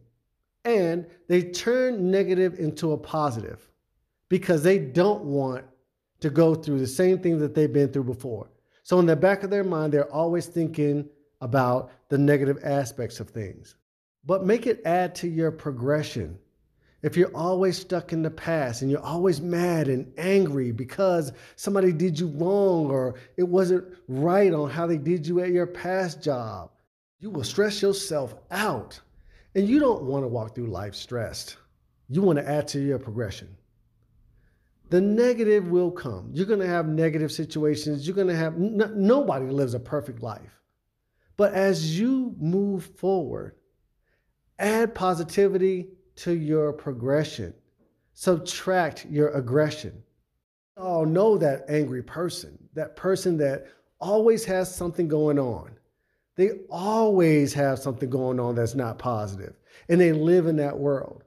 and 0.66 1.06
they 1.28 1.42
turn 1.42 2.10
negative 2.10 2.58
into 2.58 2.92
a 2.92 2.98
positive 2.98 3.70
because 4.28 4.62
they 4.62 4.78
don't 4.78 5.24
want 5.24 5.64
to 6.20 6.28
go 6.28 6.54
through 6.54 6.80
the 6.80 6.86
same 6.86 7.20
things 7.20 7.40
that 7.40 7.54
they've 7.54 7.72
been 7.72 7.92
through 7.92 8.04
before. 8.04 8.50
So, 8.82 8.98
in 8.98 9.06
the 9.06 9.16
back 9.16 9.42
of 9.42 9.50
their 9.50 9.64
mind, 9.64 9.92
they're 9.92 10.12
always 10.12 10.46
thinking 10.46 11.08
about 11.40 11.92
the 12.08 12.18
negative 12.18 12.58
aspects 12.64 13.20
of 13.20 13.30
things. 13.30 13.76
But 14.24 14.44
make 14.44 14.66
it 14.66 14.82
add 14.84 15.14
to 15.16 15.28
your 15.28 15.52
progression. 15.52 16.38
If 17.02 17.16
you're 17.16 17.36
always 17.36 17.78
stuck 17.78 18.12
in 18.12 18.22
the 18.22 18.30
past 18.30 18.82
and 18.82 18.90
you're 18.90 19.00
always 19.00 19.40
mad 19.40 19.86
and 19.86 20.12
angry 20.18 20.72
because 20.72 21.32
somebody 21.54 21.92
did 21.92 22.18
you 22.18 22.26
wrong 22.28 22.90
or 22.90 23.14
it 23.36 23.44
wasn't 23.44 23.84
right 24.08 24.52
on 24.52 24.70
how 24.70 24.88
they 24.88 24.96
did 24.96 25.26
you 25.26 25.40
at 25.40 25.50
your 25.50 25.66
past 25.66 26.20
job, 26.22 26.70
you 27.20 27.30
will 27.30 27.44
stress 27.44 27.80
yourself 27.82 28.34
out. 28.50 28.98
And 29.56 29.68
you 29.68 29.80
don't 29.80 30.04
want 30.04 30.22
to 30.22 30.28
walk 30.28 30.54
through 30.54 30.68
life 30.68 30.94
stressed. 30.94 31.56
You 32.08 32.22
want 32.22 32.38
to 32.38 32.48
add 32.48 32.68
to 32.68 32.78
your 32.78 33.00
progression 33.00 33.56
the 34.88 35.00
negative 35.00 35.68
will 35.68 35.90
come. 35.90 36.30
You're 36.32 36.46
going 36.46 36.60
to 36.60 36.66
have 36.66 36.86
negative 36.86 37.32
situations. 37.32 38.06
You're 38.06 38.14
going 38.14 38.28
to 38.28 38.36
have, 38.36 38.54
n- 38.54 38.92
nobody 38.94 39.46
lives 39.46 39.74
a 39.74 39.80
perfect 39.80 40.22
life. 40.22 40.62
But 41.36 41.54
as 41.54 41.98
you 41.98 42.34
move 42.38 42.84
forward, 42.96 43.56
add 44.58 44.94
positivity 44.94 45.88
to 46.16 46.32
your 46.32 46.72
progression, 46.72 47.52
subtract 48.14 49.06
your 49.06 49.30
aggression. 49.30 50.02
Oh, 50.76 51.04
know 51.04 51.36
that 51.38 51.64
angry 51.68 52.02
person, 52.02 52.58
that 52.74 52.96
person 52.96 53.36
that 53.38 53.66
always 54.00 54.44
has 54.44 54.74
something 54.74 55.08
going 55.08 55.38
on. 55.38 55.75
They 56.36 56.50
always 56.70 57.54
have 57.54 57.78
something 57.78 58.10
going 58.10 58.38
on 58.38 58.54
that's 58.54 58.74
not 58.74 58.98
positive, 58.98 59.54
and 59.88 60.00
they 60.00 60.12
live 60.12 60.46
in 60.46 60.56
that 60.56 60.78
world. 60.78 61.24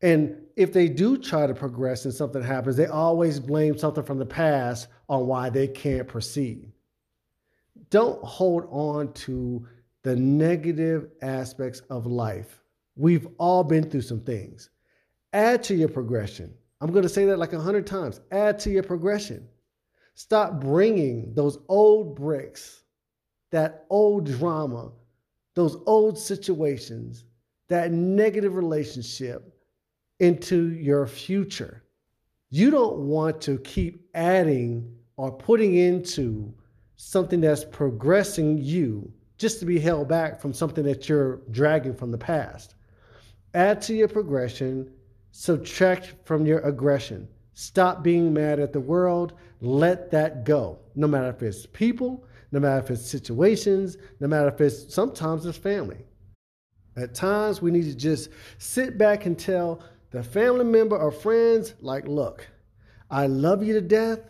And 0.00 0.42
if 0.56 0.72
they 0.72 0.88
do 0.88 1.16
try 1.18 1.46
to 1.46 1.54
progress 1.54 2.04
and 2.04 2.14
something 2.14 2.42
happens, 2.42 2.76
they 2.76 2.86
always 2.86 3.40
blame 3.40 3.76
something 3.76 4.04
from 4.04 4.18
the 4.18 4.26
past 4.26 4.88
on 5.08 5.26
why 5.26 5.50
they 5.50 5.66
can't 5.66 6.06
proceed. 6.06 6.70
Don't 7.90 8.22
hold 8.22 8.68
on 8.70 9.12
to 9.14 9.66
the 10.02 10.14
negative 10.14 11.08
aspects 11.22 11.80
of 11.90 12.06
life. 12.06 12.62
We've 12.96 13.26
all 13.38 13.64
been 13.64 13.88
through 13.90 14.02
some 14.02 14.20
things. 14.20 14.70
Add 15.32 15.62
to 15.64 15.74
your 15.74 15.88
progression. 15.88 16.54
I'm 16.80 16.92
going 16.92 17.02
to 17.02 17.08
say 17.08 17.24
that 17.26 17.38
like 17.38 17.52
a 17.52 17.60
hundred 17.60 17.86
times. 17.86 18.20
Add 18.30 18.58
to 18.60 18.70
your 18.70 18.82
progression. 18.82 19.48
Stop 20.14 20.60
bringing 20.60 21.34
those 21.34 21.58
old 21.68 22.16
bricks, 22.16 22.82
that 23.50 23.86
old 23.90 24.26
drama, 24.26 24.92
those 25.54 25.76
old 25.86 26.18
situations, 26.18 27.24
that 27.68 27.92
negative 27.92 28.54
relationship 28.54 29.54
into 30.20 30.72
your 30.72 31.06
future. 31.06 31.82
You 32.50 32.70
don't 32.70 32.98
want 32.98 33.40
to 33.42 33.58
keep 33.58 34.08
adding 34.14 34.96
or 35.16 35.30
putting 35.30 35.76
into 35.76 36.52
something 36.96 37.40
that's 37.40 37.64
progressing 37.64 38.58
you 38.58 39.12
just 39.36 39.60
to 39.60 39.66
be 39.66 39.78
held 39.78 40.08
back 40.08 40.40
from 40.40 40.52
something 40.52 40.84
that 40.84 41.08
you're 41.08 41.36
dragging 41.50 41.94
from 41.94 42.10
the 42.10 42.18
past. 42.18 42.74
Add 43.54 43.80
to 43.82 43.94
your 43.94 44.08
progression, 44.08 44.90
subtract 45.30 46.14
from 46.24 46.44
your 46.44 46.60
aggression. 46.60 47.28
Stop 47.54 48.02
being 48.02 48.32
mad 48.32 48.60
at 48.60 48.72
the 48.72 48.80
world. 48.80 49.34
Let 49.60 50.10
that 50.10 50.44
go. 50.44 50.78
No 50.94 51.06
matter 51.06 51.28
if 51.28 51.42
it's 51.42 51.66
people, 51.66 52.24
no 52.52 52.60
matter 52.60 52.78
if 52.78 52.90
it's 52.90 53.08
situations, 53.08 53.96
no 54.20 54.28
matter 54.28 54.48
if 54.48 54.60
it's 54.60 54.92
sometimes 54.92 55.44
it's 55.46 55.58
family. 55.58 56.04
At 56.96 57.14
times, 57.14 57.62
we 57.62 57.70
need 57.70 57.84
to 57.84 57.94
just 57.94 58.30
sit 58.58 58.98
back 58.98 59.26
and 59.26 59.38
tell 59.38 59.82
the 60.10 60.22
family 60.22 60.64
member 60.64 60.96
or 60.96 61.12
friends, 61.12 61.74
like, 61.80 62.08
look, 62.08 62.46
I 63.10 63.26
love 63.26 63.62
you 63.62 63.74
to 63.74 63.80
death, 63.80 64.20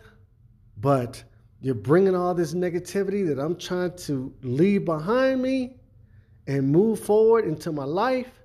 but 0.77 1.23
you're 1.61 1.73
bringing 1.75 2.15
all 2.15 2.33
this 2.33 2.53
negativity 2.53 3.27
that 3.27 3.39
I'm 3.39 3.55
trying 3.55 3.95
to 3.97 4.33
leave 4.43 4.85
behind 4.85 5.41
me 5.41 5.77
and 6.47 6.69
move 6.69 6.99
forward 6.99 7.45
into 7.45 7.71
my 7.71 7.83
life. 7.85 8.41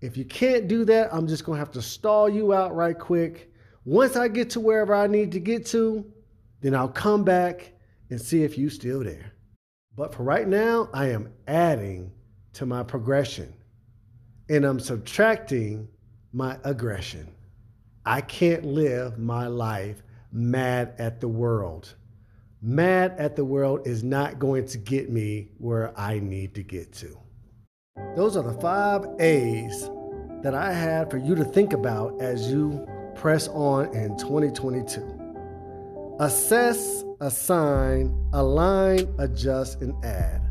If 0.00 0.16
you 0.16 0.24
can't 0.24 0.68
do 0.68 0.84
that, 0.86 1.12
I'm 1.12 1.26
just 1.26 1.44
going 1.44 1.56
to 1.56 1.60
have 1.60 1.72
to 1.72 1.82
stall 1.82 2.28
you 2.28 2.52
out 2.52 2.74
right 2.74 2.98
quick. 2.98 3.52
Once 3.84 4.16
I 4.16 4.28
get 4.28 4.50
to 4.50 4.60
wherever 4.60 4.94
I 4.94 5.06
need 5.06 5.32
to 5.32 5.40
get 5.40 5.66
to, 5.66 6.04
then 6.60 6.74
I'll 6.74 6.88
come 6.88 7.24
back 7.24 7.72
and 8.12 8.20
see 8.20 8.42
if 8.42 8.58
you're 8.58 8.68
still 8.68 9.02
there. 9.02 9.32
But 9.96 10.14
for 10.14 10.22
right 10.22 10.46
now, 10.46 10.90
I 10.92 11.08
am 11.08 11.32
adding 11.48 12.12
to 12.52 12.66
my 12.66 12.82
progression 12.82 13.54
and 14.50 14.66
I'm 14.66 14.78
subtracting 14.78 15.88
my 16.34 16.58
aggression. 16.62 17.26
I 18.04 18.20
can't 18.20 18.66
live 18.66 19.18
my 19.18 19.46
life 19.46 20.02
mad 20.30 20.94
at 20.98 21.22
the 21.22 21.28
world. 21.28 21.94
Mad 22.60 23.14
at 23.16 23.34
the 23.34 23.46
world 23.46 23.86
is 23.86 24.04
not 24.04 24.38
going 24.38 24.66
to 24.66 24.76
get 24.76 25.10
me 25.10 25.48
where 25.56 25.98
I 25.98 26.18
need 26.18 26.54
to 26.56 26.62
get 26.62 26.92
to. 26.96 27.18
Those 28.14 28.36
are 28.36 28.42
the 28.42 28.60
five 28.60 29.06
A's 29.20 29.88
that 30.42 30.54
I 30.54 30.70
had 30.70 31.10
for 31.10 31.16
you 31.16 31.34
to 31.34 31.44
think 31.44 31.72
about 31.72 32.20
as 32.20 32.50
you 32.50 32.86
press 33.14 33.48
on 33.48 33.86
in 33.94 34.18
2022. 34.18 35.22
Assess, 36.20 37.04
assign, 37.22 38.12
align, 38.32 39.14
adjust, 39.18 39.80
and 39.80 39.94
add. 40.04 40.42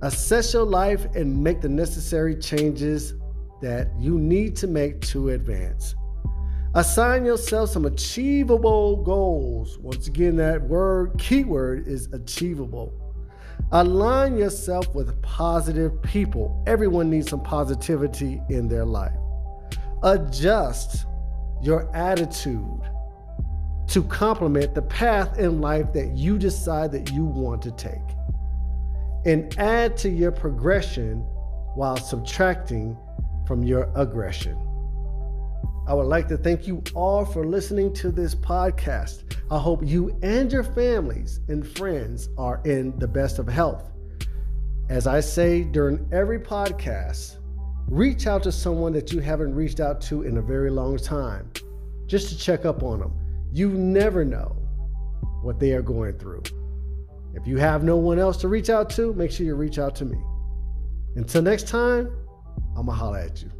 Assess 0.00 0.54
your 0.54 0.64
life 0.64 1.04
and 1.14 1.42
make 1.42 1.60
the 1.60 1.68
necessary 1.68 2.34
changes 2.34 3.14
that 3.60 3.88
you 3.98 4.18
need 4.18 4.56
to 4.56 4.66
make 4.66 5.00
to 5.02 5.30
advance. 5.30 5.94
Assign 6.74 7.26
yourself 7.26 7.68
some 7.68 7.84
achievable 7.84 9.04
goals. 9.04 9.78
Once 9.78 10.08
again, 10.08 10.36
that 10.36 10.62
word, 10.62 11.12
keyword 11.18 11.86
is 11.86 12.10
achievable. 12.14 12.92
Align 13.72 14.38
yourself 14.38 14.92
with 14.94 15.20
positive 15.20 16.02
people. 16.02 16.64
Everyone 16.66 17.10
needs 17.10 17.28
some 17.28 17.42
positivity 17.42 18.40
in 18.48 18.66
their 18.66 18.86
life. 18.86 19.12
Adjust 20.02 21.06
your 21.62 21.94
attitude 21.94 22.80
to 23.92 24.02
complement 24.02 24.74
the 24.74 24.80
path 24.80 25.38
in 25.38 25.60
life 25.60 25.92
that 25.92 26.16
you 26.16 26.38
decide 26.38 26.90
that 26.90 27.12
you 27.12 27.26
want 27.26 27.60
to 27.60 27.70
take. 27.72 27.92
And 29.26 29.54
add 29.58 29.98
to 29.98 30.08
your 30.08 30.32
progression 30.32 31.18
while 31.74 31.98
subtracting 31.98 32.96
from 33.46 33.62
your 33.62 33.92
aggression. 33.94 34.56
I 35.86 35.92
would 35.92 36.06
like 36.06 36.26
to 36.28 36.38
thank 36.38 36.66
you 36.66 36.82
all 36.94 37.26
for 37.26 37.44
listening 37.44 37.92
to 37.96 38.10
this 38.10 38.34
podcast. 38.34 39.24
I 39.50 39.58
hope 39.58 39.86
you 39.86 40.18
and 40.22 40.50
your 40.50 40.64
families 40.64 41.40
and 41.48 41.66
friends 41.66 42.30
are 42.38 42.62
in 42.64 42.98
the 42.98 43.08
best 43.08 43.38
of 43.38 43.46
health. 43.46 43.92
As 44.88 45.06
I 45.06 45.20
say 45.20 45.64
during 45.64 46.08
every 46.12 46.38
podcast, 46.38 47.36
reach 47.88 48.26
out 48.26 48.42
to 48.44 48.52
someone 48.52 48.94
that 48.94 49.12
you 49.12 49.20
haven't 49.20 49.54
reached 49.54 49.80
out 49.80 50.00
to 50.02 50.22
in 50.22 50.38
a 50.38 50.42
very 50.42 50.70
long 50.70 50.96
time 50.96 51.50
just 52.06 52.30
to 52.30 52.38
check 52.38 52.64
up 52.64 52.82
on 52.82 53.00
them. 53.00 53.21
You 53.52 53.68
never 53.68 54.24
know 54.24 54.56
what 55.42 55.60
they 55.60 55.72
are 55.72 55.82
going 55.82 56.18
through. 56.18 56.42
If 57.34 57.46
you 57.46 57.58
have 57.58 57.84
no 57.84 57.96
one 57.96 58.18
else 58.18 58.38
to 58.38 58.48
reach 58.48 58.70
out 58.70 58.88
to, 58.90 59.12
make 59.12 59.30
sure 59.30 59.44
you 59.44 59.54
reach 59.54 59.78
out 59.78 59.94
to 59.96 60.06
me. 60.06 60.18
Until 61.16 61.42
next 61.42 61.68
time, 61.68 62.10
I'm 62.76 62.86
going 62.86 62.86
to 62.86 62.92
holler 62.92 63.18
at 63.18 63.42
you. 63.42 63.50